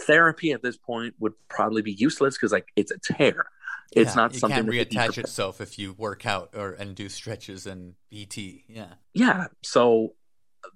[0.00, 3.46] therapy at this point would probably be useless because, like, it's a tear.
[3.92, 7.08] It's yeah, not it something can't reattach itself if you work out or and do
[7.08, 8.64] stretches and PT.
[8.68, 8.94] Yeah.
[9.14, 9.46] Yeah.
[9.62, 10.14] So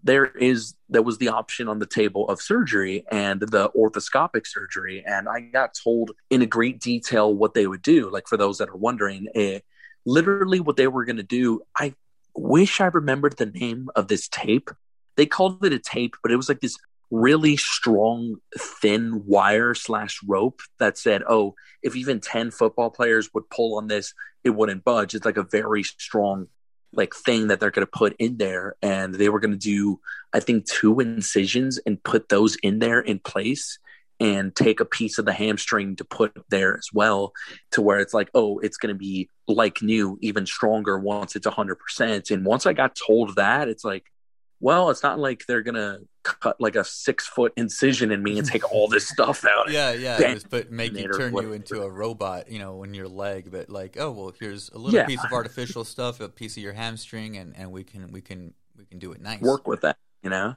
[0.02, 5.02] there is there was the option on the table of surgery and the orthoscopic surgery
[5.06, 8.58] and i got told in a great detail what they would do like for those
[8.58, 9.58] that are wondering eh,
[10.04, 11.92] literally what they were going to do i
[12.34, 14.70] wish i remembered the name of this tape
[15.16, 16.76] they called it a tape but it was like this
[17.12, 23.48] really strong thin wire slash rope that said oh if even 10 football players would
[23.50, 25.14] pull on this it wouldn't budge.
[25.14, 26.48] It's like a very strong
[26.94, 28.76] like thing that they're going to put in there.
[28.82, 30.00] And they were going to do
[30.32, 33.78] i think two incisions and put those in there in place
[34.18, 37.32] and take a piece of the hamstring to put there as well
[37.72, 41.46] to where it's like oh it's going to be like new even stronger once it's
[41.46, 44.04] 100% and once i got told that it's like
[44.62, 48.46] well, it's not like they're gonna cut like a six foot incision in me and
[48.46, 49.70] take all this stuff out.
[49.70, 53.50] yeah, yeah, but make you turn you into a robot, you know, in your leg.
[53.50, 55.06] But like, oh well, here's a little yeah.
[55.06, 58.54] piece of artificial stuff, a piece of your hamstring, and and we can we can
[58.76, 59.40] we can do it nice.
[59.40, 60.54] Work with that, you know.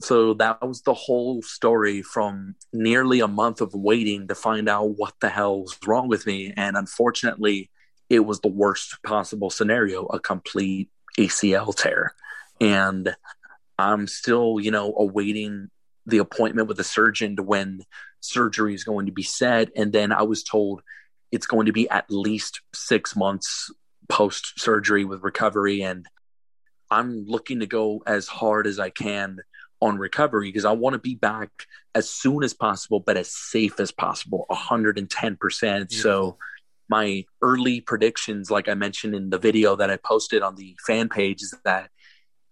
[0.00, 4.90] So that was the whole story from nearly a month of waiting to find out
[4.98, 7.70] what the hell was wrong with me, and unfortunately,
[8.10, 12.14] it was the worst possible scenario: a complete ACL tear
[12.60, 13.14] and
[13.78, 15.70] I'm still, you know, awaiting
[16.06, 17.82] the appointment with the surgeon to when
[18.20, 19.70] surgery is going to be set.
[19.76, 20.82] And then I was told
[21.32, 23.70] it's going to be at least six months
[24.08, 25.82] post surgery with recovery.
[25.82, 26.06] And
[26.90, 29.38] I'm looking to go as hard as I can
[29.80, 31.50] on recovery because I want to be back
[31.94, 35.92] as soon as possible, but as safe as possible, 110%.
[35.92, 36.38] So,
[36.88, 41.08] my early predictions, like I mentioned in the video that I posted on the fan
[41.08, 41.90] page, is that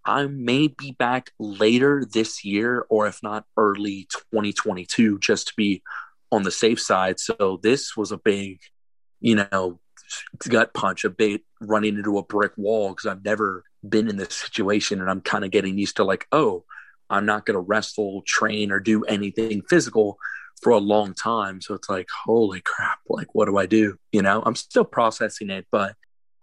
[0.07, 5.83] I may be back later this year, or if not early 2022, just to be
[6.31, 7.21] on the safe side.
[7.21, 8.61] So this was a big,
[9.21, 9.81] you know,
[10.49, 14.35] gut punch, a big running into a brick wall because I've never been in this
[14.35, 16.65] situation and I'm kind of getting used to like, oh,
[17.11, 20.19] I'm not going to wrestle, train, or do anything physical
[20.63, 21.61] for a long time.
[21.61, 23.97] So it's like, holy crap, like, what do I do?
[24.13, 25.95] You know, I'm still processing it, but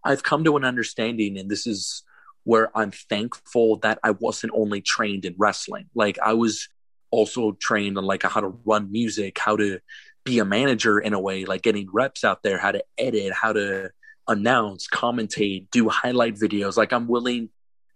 [0.03, 2.03] I've come to an understanding, and this is
[2.43, 5.89] where I'm thankful that I wasn't only trained in wrestling.
[5.95, 6.67] Like, I was
[7.11, 9.79] also trained on like how to run music, how to
[10.23, 13.53] be a manager in a way, like getting reps out there, how to edit, how
[13.53, 13.91] to
[14.27, 16.77] announce, commentate, do highlight videos.
[16.77, 17.49] Like I'm willing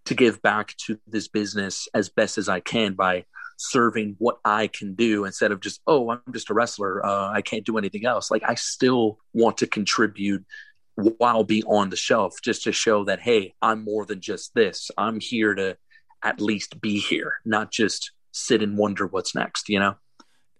[0.05, 3.25] to give back to this business as best as I can by
[3.57, 7.05] serving what I can do instead of just, oh, I'm just a wrestler.
[7.05, 8.29] Uh, I can't do anything else.
[8.29, 10.45] Like I still want to contribute
[10.95, 14.89] while be on the shelf just to show that, hey, I'm more than just this.
[14.97, 15.77] I'm here to
[16.23, 19.95] at least be here, not just sit and wonder what's next, you know?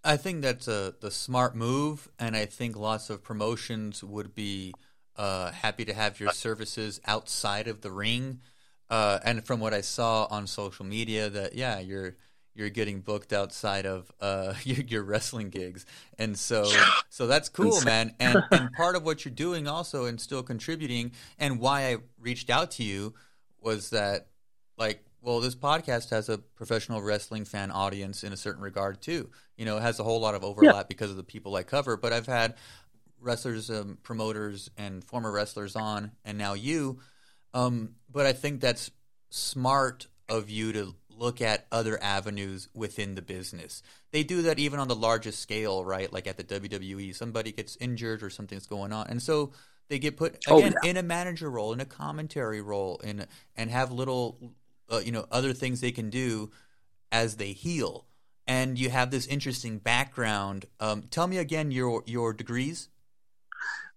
[0.04, 4.72] I think that's a the smart move, and I think lots of promotions would be
[5.16, 8.40] uh, happy to have your services outside of the ring.
[8.88, 12.16] Uh, and from what I saw on social media, that yeah, you're
[12.56, 15.86] you're getting booked outside of uh, your, your, wrestling gigs,
[16.18, 16.64] and so
[17.08, 18.14] so that's cool, man.
[18.18, 22.50] And and part of what you're doing also, and still contributing, and why I reached
[22.50, 23.14] out to you
[23.60, 24.28] was that
[24.78, 29.28] like well, this podcast has a professional wrestling fan audience in a certain regard too.
[29.56, 30.82] You know, it has a whole lot of overlap yeah.
[30.88, 31.96] because of the people I cover.
[31.96, 32.54] But I've had
[33.20, 37.00] wrestlers, um, promoters, and former wrestlers on, and now you.
[37.54, 38.92] Um, but I think that's
[39.30, 43.82] smart of you to look at other avenues within the business.
[44.12, 46.12] They do that even on the largest scale, right?
[46.12, 49.52] Like at the WWE, somebody gets injured or something's going on, and so
[49.88, 50.90] they get put oh, again oh, yeah.
[50.90, 54.38] in a manager role, in a commentary role, in and have little
[54.90, 56.50] uh, you know other things they can do
[57.12, 58.06] as they heal.
[58.48, 60.66] And you have this interesting background.
[60.78, 62.88] Um, tell me again your your degrees.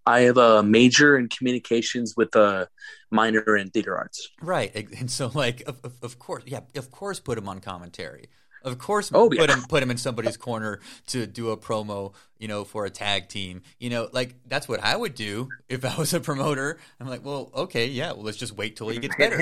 [0.05, 2.67] I have a major in communications with a
[3.11, 4.29] minor in theater arts.
[4.41, 8.29] Right, and so like of, of course, yeah, of course, put him on commentary.
[8.63, 9.41] Of course, oh, yeah.
[9.41, 12.89] put him put him in somebody's corner to do a promo, you know, for a
[12.89, 13.61] tag team.
[13.79, 16.77] You know, like that's what I would do if I was a promoter.
[16.99, 19.39] I'm like, well, okay, yeah, well, let's just wait till he gets better.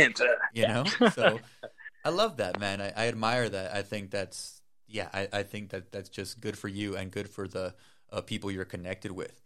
[0.53, 0.83] you know,
[1.13, 1.39] so
[2.05, 2.79] I love that, man.
[2.79, 3.75] I, I, admire that.
[3.75, 7.29] I think that's yeah, I, I, think that that's just good for you and good
[7.29, 7.73] for the
[8.11, 9.41] uh, people you're connected with.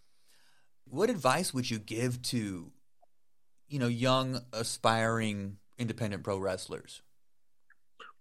[0.85, 2.71] What advice would you give to,
[3.67, 7.01] you know, young aspiring independent pro wrestlers?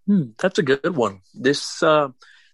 [0.07, 1.21] Hmm, that's a good one.
[1.35, 2.09] This uh,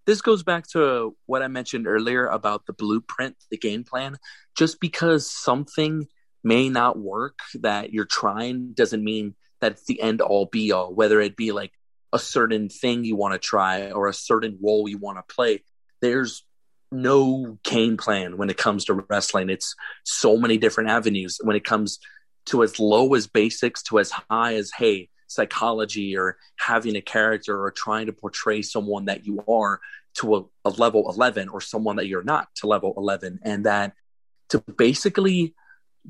[0.06, 4.16] this goes back to what I mentioned earlier about the blueprint, the game plan.
[4.56, 6.06] Just because something
[6.44, 10.94] may not work that you're trying doesn't mean that it's the end all be all.
[10.94, 11.72] Whether it be like
[12.12, 15.64] a certain thing you want to try or a certain role you want to play,
[16.00, 16.45] there's
[16.92, 19.50] no game plan when it comes to wrestling.
[19.50, 19.74] It's
[20.04, 21.38] so many different avenues.
[21.42, 21.98] When it comes
[22.46, 27.60] to as low as basics to as high as hey psychology or having a character
[27.60, 29.80] or trying to portray someone that you are
[30.14, 33.92] to a, a, level 11 or someone that you're not to level 11 and that
[34.48, 35.54] to basically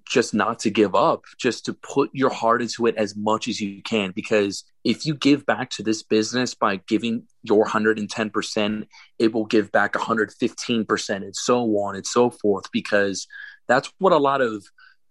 [0.05, 3.61] just not to give up just to put your heart into it as much as
[3.61, 4.13] you can.
[4.13, 8.87] Because if you give back to this business by giving your 110%
[9.19, 12.71] it will give back 115% and so on and so forth.
[12.73, 13.27] Because
[13.67, 14.65] that's what a lot of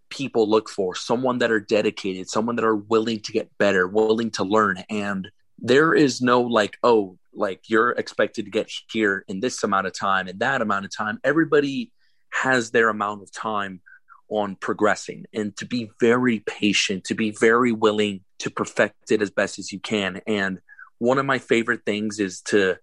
[0.10, 4.30] people look for someone that are dedicated someone that are willing to get better willing
[4.32, 4.84] to learn.
[4.90, 9.88] And there is no like oh like you're expected to get here in this amount
[9.88, 11.20] of time and that amount of time.
[11.24, 11.92] Everybody
[12.30, 13.82] has their amount of time
[14.30, 19.30] on progressing and to be very patient to be very willing to perfect it as
[19.30, 20.60] best as you can and
[20.97, 22.78] one of my favorite things is to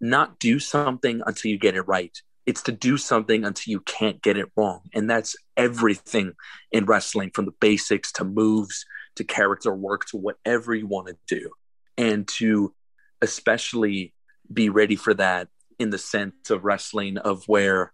[0.00, 4.20] not do something until you get it right it's to do something until you can't
[4.22, 4.80] get it wrong.
[4.92, 6.32] And that's everything
[6.72, 8.84] in wrestling from the basics to moves
[9.16, 11.50] to character work to whatever you want to do.
[11.96, 12.74] And to
[13.22, 14.14] especially
[14.52, 15.46] be ready for that
[15.78, 17.92] in the sense of wrestling of where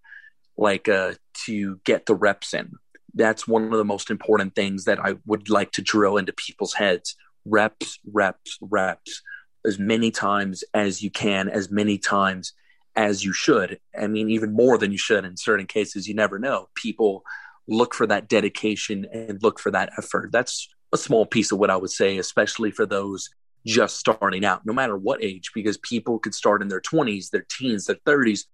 [0.57, 1.13] like uh
[1.45, 2.73] to get the reps in.
[3.15, 6.75] That's one of the most important things that I would like to drill into people's
[6.75, 7.17] heads.
[7.45, 9.23] Reps, reps, reps
[9.65, 12.53] as many times as you can, as many times
[12.95, 13.79] as you should.
[13.99, 16.09] I mean, even more than you should in certain cases.
[16.09, 16.69] You never know.
[16.75, 17.23] People
[17.69, 20.31] look for that dedication and look for that effort.
[20.33, 23.29] That's a small piece of what I would say, especially for those
[23.67, 27.45] just starting out, no matter what age, because people could start in their 20s, their
[27.51, 28.45] teens, their 30s.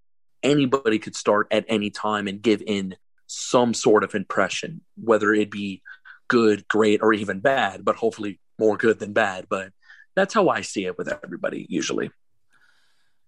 [0.42, 2.96] Anybody could start at any time and give in
[3.26, 5.82] some sort of impression, whether it be
[6.28, 9.46] good, great, or even bad, but hopefully more good than bad.
[9.48, 9.72] But
[10.14, 12.10] that's how I see it with everybody usually.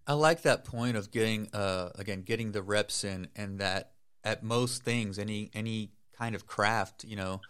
[0.07, 3.93] I like that point of getting uh again getting the reps in and that
[4.23, 7.41] at most things any any kind of craft, you know,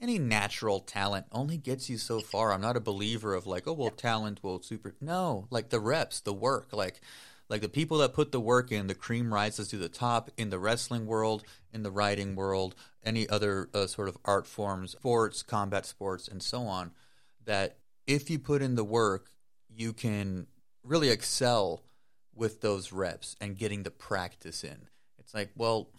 [0.00, 2.52] any natural talent only gets you so far.
[2.52, 6.20] I'm not a believer of like, oh well talent will super no, like the reps,
[6.20, 7.00] the work, like
[7.50, 10.50] like the people that put the work in, the cream rises to the top in
[10.50, 15.42] the wrestling world, in the writing world, any other uh, sort of art forms, sports,
[15.42, 16.92] combat sports, and so on.
[17.44, 19.32] That if you put in the work,
[19.68, 20.46] you can
[20.84, 21.82] really excel
[22.34, 24.86] with those reps and getting the practice in.
[25.18, 25.90] It's like, well,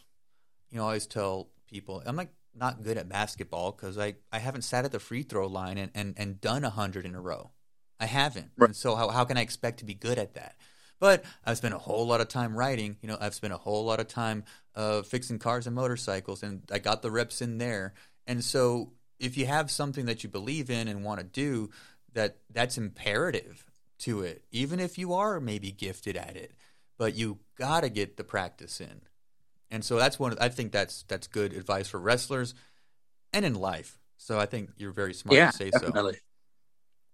[0.70, 4.40] you know, I always tell people, I'm like not good at basketball because I, I
[4.40, 7.22] haven't sat at the free throw line and, and, and done a hundred in a
[7.22, 7.52] row.
[8.00, 8.52] I haven't.
[8.58, 8.70] Right.
[8.70, 10.56] And so how, how can I expect to be good at that?
[11.02, 12.96] But I've spent a whole lot of time writing.
[13.02, 14.46] You know, I've spent a whole lot of time
[14.76, 17.96] uh, fixing cars and motorcycles, and I got the reps in there.
[18.28, 21.72] And so, if you have something that you believe in and want to do,
[22.14, 23.66] that that's imperative
[24.00, 26.54] to it, even if you are maybe gifted at it.
[27.00, 29.02] But you got to get the practice in.
[29.72, 30.38] And so that's one.
[30.40, 32.54] I think that's that's good advice for wrestlers
[33.34, 33.98] and in life.
[34.18, 36.14] So I think you're very smart yeah, to say definitely.
[36.14, 36.20] so.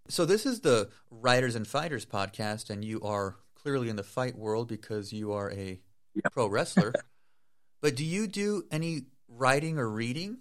[0.10, 4.38] So this is the Writers and Fighters podcast, and you are clearly in the fight
[4.38, 5.80] world because you are a
[6.14, 6.32] yep.
[6.32, 6.94] pro wrestler.
[7.82, 10.38] but do you do any writing or reading?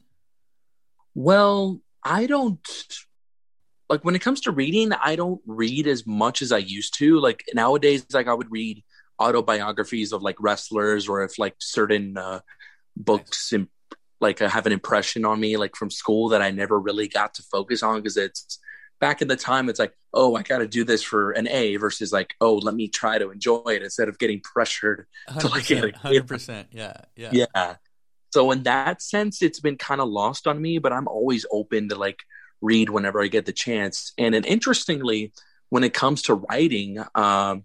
[1.15, 2.61] Well, I don't
[3.89, 7.21] like when it comes to reading, I don't read as much as I used to.
[7.21, 8.83] Like nowadays, like I would read
[9.19, 12.41] autobiographies of like wrestlers or if like certain uh,
[12.97, 13.69] books and
[14.21, 17.43] like have an impression on me like from school that I never really got to
[17.43, 18.59] focus on because it's
[19.01, 21.77] back in the time it's like oh i got to do this for an a
[21.77, 25.07] versus like oh let me try to enjoy it instead of getting pressured
[25.41, 27.75] to like get 100% yeah yeah yeah
[28.33, 31.89] so in that sense it's been kind of lost on me but i'm always open
[31.89, 32.21] to like
[32.61, 35.33] read whenever i get the chance and then interestingly
[35.69, 37.65] when it comes to writing um,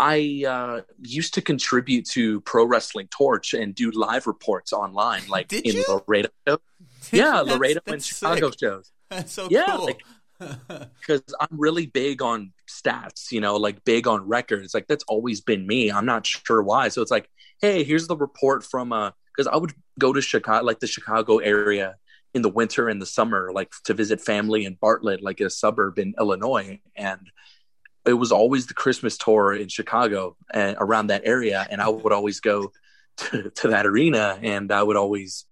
[0.00, 5.48] I uh, used to contribute to Pro Wrestling Torch and do live reports online, like
[5.48, 5.84] Did in you?
[5.86, 6.30] Laredo.
[7.12, 8.60] yeah, Laredo and Chicago sick.
[8.60, 8.90] shows.
[9.10, 9.84] That's so yeah, cool.
[9.84, 10.02] like
[11.00, 14.74] because I'm really big on stats, you know, like big on records.
[14.74, 15.90] Like that's always been me.
[15.90, 16.88] I'm not sure why.
[16.88, 17.28] So it's like,
[17.60, 21.38] hey, here's the report from uh because I would go to Chicago, like the Chicago
[21.38, 21.96] area
[22.34, 25.98] in the winter and the summer, like to visit family in Bartlett, like a suburb
[25.98, 26.80] in Illinois.
[26.96, 27.30] And
[28.06, 31.66] it was always the Christmas tour in Chicago and around that area.
[31.70, 32.72] And I would always go
[33.18, 35.44] to, to that arena and I would always,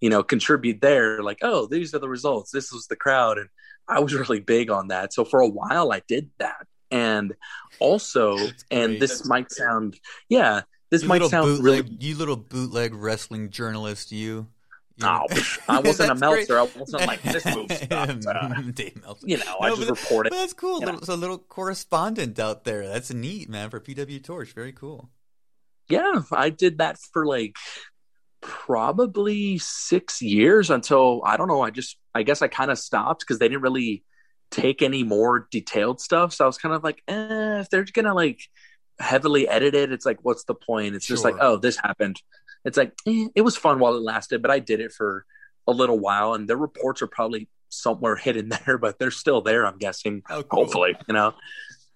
[0.00, 2.50] you know, contribute there, like, oh, these are the results.
[2.50, 3.38] This was the crowd.
[3.38, 3.48] And
[3.88, 5.12] I was really big on that.
[5.12, 6.66] So for a while, I did that.
[6.90, 7.34] And
[7.80, 8.36] also,
[8.70, 9.98] and this might sound,
[10.28, 11.96] yeah, this you might sound bootleg, really.
[12.00, 14.46] You little bootleg wrestling journalist, you.
[14.96, 15.26] you Oh,
[15.68, 16.58] I wasn't a Meltzer.
[16.58, 17.66] I wasn't like this move.
[17.90, 18.06] Uh,
[18.72, 19.26] Dave Meltzer.
[19.26, 20.32] you know, I No, just but- reported.
[20.32, 20.80] That's cool.
[20.80, 20.92] you know.
[20.92, 22.86] Little, so a little correspondent out there.
[22.86, 24.52] That's neat, man, for PW Torch.
[24.52, 25.10] Very cool.
[25.88, 27.56] Yeah, I did that for like
[28.44, 31.62] probably six years until I don't know.
[31.62, 34.04] I just, I guess I kind of stopped because they didn't really
[34.50, 36.32] take any more detailed stuff.
[36.34, 38.40] So I was kind of like, eh, if they're gonna like
[39.00, 40.94] heavily edit it, it's like, what's the point?
[40.94, 42.20] It's just like, oh, this happened.
[42.64, 45.24] It's like, eh, it was fun while it lasted, but I did it for
[45.66, 49.66] a little while, and the reports are probably somewhere hidden there, but they're still there.
[49.66, 50.64] I'm guessing Oh, cool.
[50.64, 51.34] hopefully you know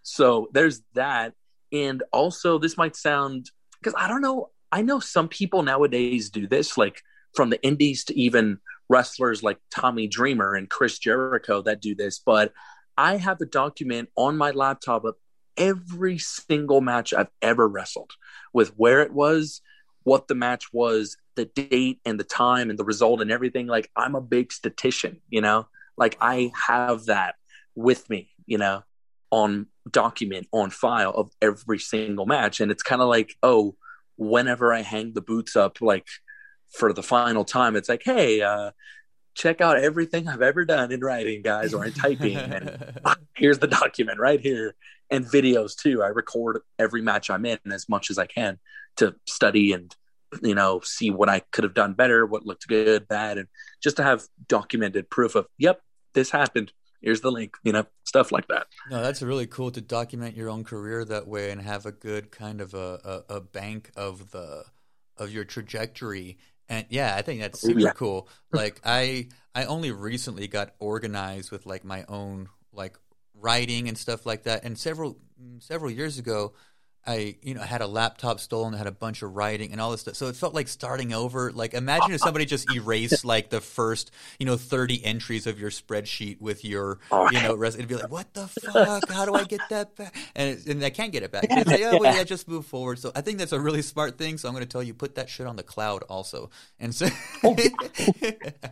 [0.02, 1.34] so there's that
[1.70, 6.46] and also this might sound because i don't know i know some people nowadays do
[6.46, 7.02] this like
[7.34, 8.58] from the indies to even
[8.88, 12.52] wrestlers like tommy dreamer and chris jericho that do this but
[12.96, 15.14] i have a document on my laptop of
[15.56, 18.12] every single match i've ever wrestled
[18.52, 19.60] with where it was
[20.04, 23.66] what the match was the date and the time and the result and everything.
[23.66, 25.68] Like i'm a big statistician you know?
[25.96, 27.36] Like i have that
[27.74, 28.82] with me you know
[29.30, 32.60] on document on file of every single match.
[32.60, 33.76] And it's kind of like oh
[34.18, 36.06] whenever i hang the boots up like
[36.72, 38.70] for the final time it's like hey uh
[39.34, 42.94] check out everything i've ever done in writing guys or in typing and
[43.34, 44.74] here's the document right here
[45.10, 46.02] and videos too.
[46.02, 48.58] I record every match i'm in as much as i can
[48.96, 49.94] to study and
[50.42, 53.48] you know see what i could have done better what looked good bad and
[53.82, 55.80] just to have documented proof of yep
[56.14, 59.80] this happened here's the link you know stuff like that No, that's really cool to
[59.80, 63.40] document your own career that way and have a good kind of a, a, a
[63.40, 64.64] bank of the
[65.16, 66.38] of your trajectory.
[66.68, 67.92] And yeah, I think that's oh, super Yeah.
[67.92, 68.28] cool.
[68.50, 72.98] Like I I only recently got organized with like my own like
[73.34, 74.64] writing and stuff like that.
[74.64, 75.18] And several
[75.58, 76.54] several years ago,
[77.08, 80.02] I, you know, had a laptop stolen, had a bunch of writing and all this
[80.02, 80.14] stuff.
[80.14, 81.50] So it felt like starting over.
[81.50, 85.70] Like imagine if somebody just erased like the first, you know, 30 entries of your
[85.70, 89.08] spreadsheet with your, Oh, you know, res- it'd be like, what the fuck?
[89.08, 90.14] How do I get that back?
[90.36, 91.50] And, and I can't get it back.
[91.66, 92.98] Say, oh, well, yeah, just move forward.
[92.98, 94.36] So I think that's a really smart thing.
[94.36, 96.50] So I'm going to tell you, put that shit on the cloud also.
[96.78, 97.08] And so,
[97.42, 97.56] oh,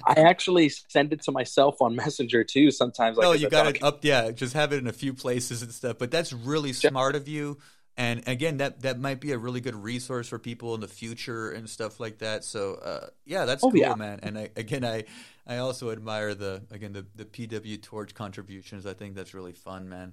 [0.06, 2.70] I actually send it to myself on Messenger too.
[2.70, 4.04] Sometimes, like oh, no, you got it up.
[4.04, 5.96] Yeah, just have it in a few places and stuff.
[5.98, 7.56] But that's really smart of you.
[7.98, 11.50] And again, that that might be a really good resource for people in the future
[11.50, 12.44] and stuff like that.
[12.44, 13.94] So uh, yeah, that's Oh, cool, yeah.
[13.94, 14.20] man.
[14.22, 15.04] And I, again, I
[15.46, 18.86] I also admire the again the the PW Torch contributions.
[18.86, 20.12] I think that's really fun, man.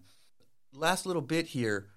[0.73, 1.89] Last little bit here.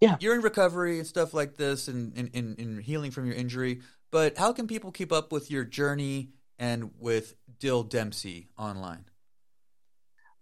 [0.00, 0.16] Yeah.
[0.18, 3.82] you're in recovery and stuff like this, and and, and, and healing from your injury.
[4.10, 9.04] But how can people keep up with your journey and with Dyl Dempsey online?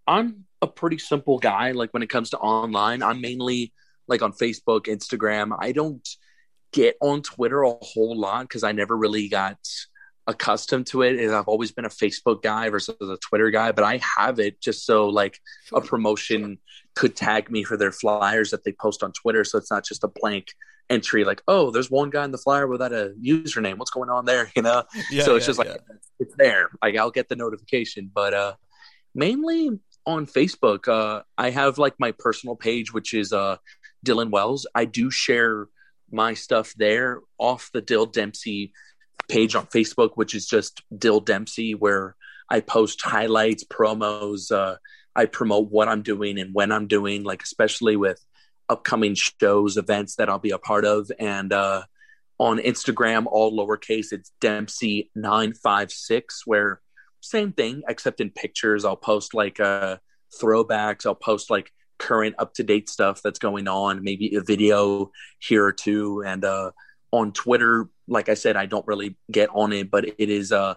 [0.07, 1.71] I'm a pretty simple guy.
[1.71, 3.73] Like when it comes to online, I'm mainly
[4.09, 5.55] like on Facebook, Instagram.
[5.59, 6.07] I don't
[6.71, 9.57] get on Twitter a whole lot because I never really got
[10.27, 11.19] accustomed to it.
[11.19, 14.61] And I've always been a Facebook guy versus a Twitter guy, but I have it
[14.61, 15.39] just so like
[15.73, 16.59] a promotion
[16.95, 19.43] could tag me for their flyers that they post on Twitter.
[19.43, 20.53] So it's not just a blank
[20.89, 23.77] entry like, oh, there's one guy in the flyer without a username.
[23.77, 24.51] What's going on there?
[24.55, 24.83] You know?
[25.11, 25.95] Yeah, so it's yeah, just like yeah.
[26.19, 26.69] it's there.
[26.81, 28.53] Like I'll get the notification, but uh
[29.15, 30.87] mainly on Facebook.
[30.87, 33.57] Uh I have like my personal page, which is uh
[34.05, 34.67] Dylan Wells.
[34.73, 35.67] I do share
[36.11, 38.73] my stuff there off the Dyl Dempsey
[39.27, 42.15] page on Facebook, which is just Dyl Dempsey, where
[42.49, 44.77] I post highlights, promos, uh
[45.15, 48.23] I promote what I'm doing and when I'm doing, like especially with
[48.69, 51.11] upcoming shows, events that I'll be a part of.
[51.19, 51.83] And uh
[52.39, 56.81] on Instagram, all lowercase, it's Dempsey956, where
[57.21, 59.97] same thing, except in pictures, I'll post like uh,
[60.41, 65.11] throwbacks, I'll post like current up to date stuff that's going on, maybe a video
[65.39, 66.23] here or two.
[66.25, 66.71] And uh,
[67.11, 70.75] on Twitter, like I said, I don't really get on it, but it is uh,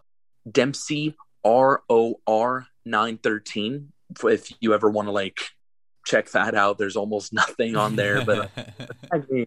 [0.51, 3.93] Dempsey R O R 913.
[4.25, 5.39] If you ever want to like
[6.05, 8.51] check that out, there's almost nothing on there, but
[9.11, 9.47] tag me.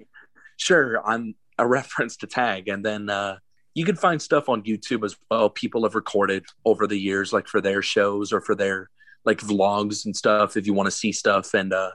[0.57, 2.67] Sure, I'm a reference to tag.
[2.67, 3.37] And then uh,
[3.73, 5.49] you can find stuff on YouTube as well.
[5.49, 8.89] People have recorded over the years, like for their shows or for their
[9.25, 11.53] like vlogs and stuff, if you want to see stuff.
[11.53, 11.91] And uh,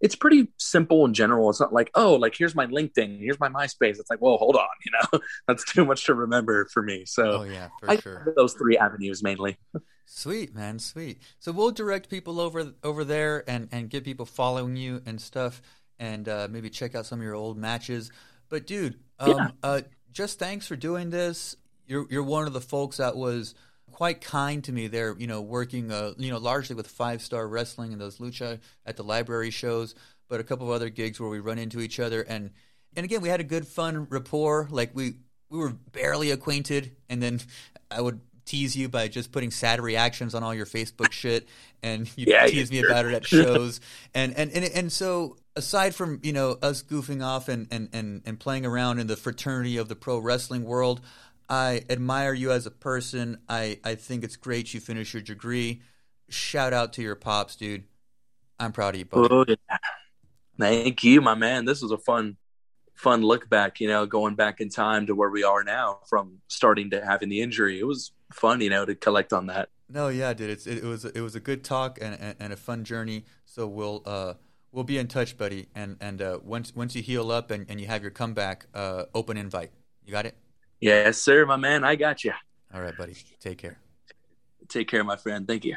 [0.00, 1.48] it's pretty simple in general.
[1.50, 3.98] It's not like, oh, like here's my LinkedIn, here's my MySpace.
[3.98, 7.04] It's like, well, hold on, you know, that's too much to remember for me.
[7.06, 8.32] So Oh yeah, for I sure.
[8.36, 9.56] those three avenues mainly.
[10.06, 11.20] Sweet man, sweet.
[11.38, 15.62] So we'll direct people over over there and and get people following you and stuff,
[15.98, 18.10] and uh, maybe check out some of your old matches.
[18.50, 19.48] But dude, um, Yeah.
[19.62, 19.80] uh,
[20.12, 21.56] just thanks for doing this.
[21.86, 23.54] You're you're one of the folks that was
[23.94, 25.14] quite kind to me there.
[25.16, 28.96] You know, working uh, you know largely with Five Star Wrestling and those lucha at
[28.96, 29.94] the library shows,
[30.28, 32.50] but a couple of other gigs where we run into each other and
[32.96, 34.68] and again we had a good fun rapport.
[34.70, 35.14] Like we
[35.48, 37.40] we were barely acquainted, and then
[37.88, 41.48] I would tease you by just putting sad reactions on all your Facebook shit,
[41.82, 43.80] and you Yeah, tease me about it at shows,
[44.12, 48.22] and and and and so aside from you know us goofing off and and and
[48.26, 51.00] and playing around in the fraternity of the pro wrestling world.
[51.48, 53.38] I admire you as a person.
[53.48, 55.82] I, I think it's great you finished your degree.
[56.28, 57.84] Shout out to your pops, dude.
[58.58, 59.28] I'm proud of you, buddy.
[59.30, 59.76] Oh, yeah.
[60.58, 61.64] Thank you, my man.
[61.64, 62.36] This was a fun,
[62.94, 63.80] fun look back.
[63.80, 67.28] You know, going back in time to where we are now, from starting to having
[67.28, 67.78] the injury.
[67.78, 69.68] It was fun, you know, to collect on that.
[69.88, 70.50] No, yeah, dude.
[70.50, 73.24] It's it, it was it was a good talk and, and, and a fun journey.
[73.44, 74.34] So we'll uh
[74.72, 75.66] we'll be in touch, buddy.
[75.74, 79.04] And and uh, once once you heal up and, and you have your comeback, uh,
[79.14, 79.72] open invite.
[80.04, 80.36] You got it.
[80.84, 81.82] Yes, sir, my man.
[81.82, 82.34] I got you.
[82.74, 83.16] All right, buddy.
[83.40, 83.78] Take care.
[84.68, 85.48] Take care, my friend.
[85.48, 85.76] Thank you.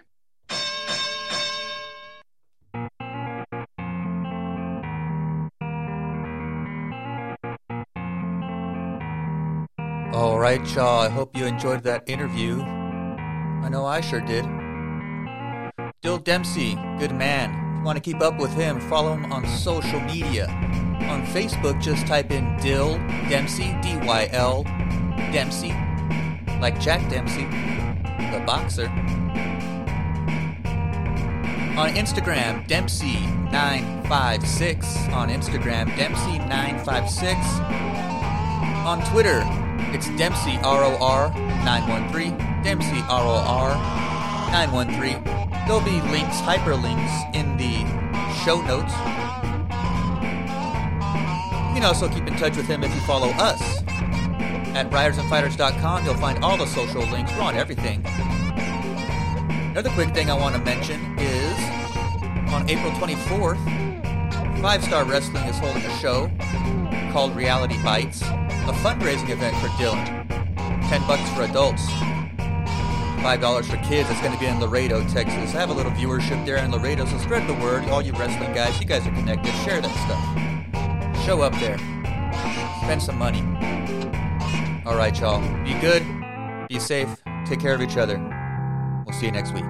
[10.12, 11.00] All right, y'all.
[11.00, 12.60] I hope you enjoyed that interview.
[12.62, 14.44] I know I sure did.
[16.02, 17.52] Dyl Dempsey, good man.
[17.52, 20.48] If you want to keep up with him, follow him on social media.
[21.08, 22.98] On Facebook, just type in Dyl
[23.30, 24.66] Dempsey, D Y L
[25.32, 25.74] Dempsey,
[26.60, 27.46] like Jack Dempsey,
[28.32, 28.90] the boxer.
[31.78, 35.14] On Instagram, Dempsey956.
[35.14, 37.38] On Instagram, Dempsey956.
[38.86, 39.44] On Twitter,
[39.94, 42.36] it's Dempsey ROR 913.
[42.64, 43.76] Dempsey ROR
[44.52, 45.24] 913.
[45.68, 47.86] There'll be links, hyperlinks in the
[48.44, 48.94] show notes.
[51.68, 53.84] You can also keep in touch with him if you follow us.
[54.76, 57.32] At writersandfighters.com, you'll find all the social links.
[57.34, 58.04] We're on everything.
[59.72, 61.58] Another quick thing I want to mention is
[62.52, 63.88] on April 24th,
[64.62, 66.32] Five Star Wrestling is holding a show
[67.12, 70.06] called Reality Bites, a fundraising event for Dylan.
[70.90, 71.88] Ten bucks for adults,
[73.22, 74.10] five dollars for kids.
[74.10, 75.54] It's going to be in Laredo, Texas.
[75.54, 77.84] I have a little viewership there in Laredo, so spread the word.
[77.90, 79.54] All you wrestling guys, you guys are connected.
[79.64, 79.94] Share that
[81.14, 81.26] stuff.
[81.26, 81.78] Show up there.
[82.84, 83.42] Spend some money.
[84.88, 85.42] All right, y'all.
[85.66, 86.02] Be good.
[86.70, 87.10] Be safe.
[87.46, 88.18] Take care of each other.
[89.06, 89.66] We'll see you next week.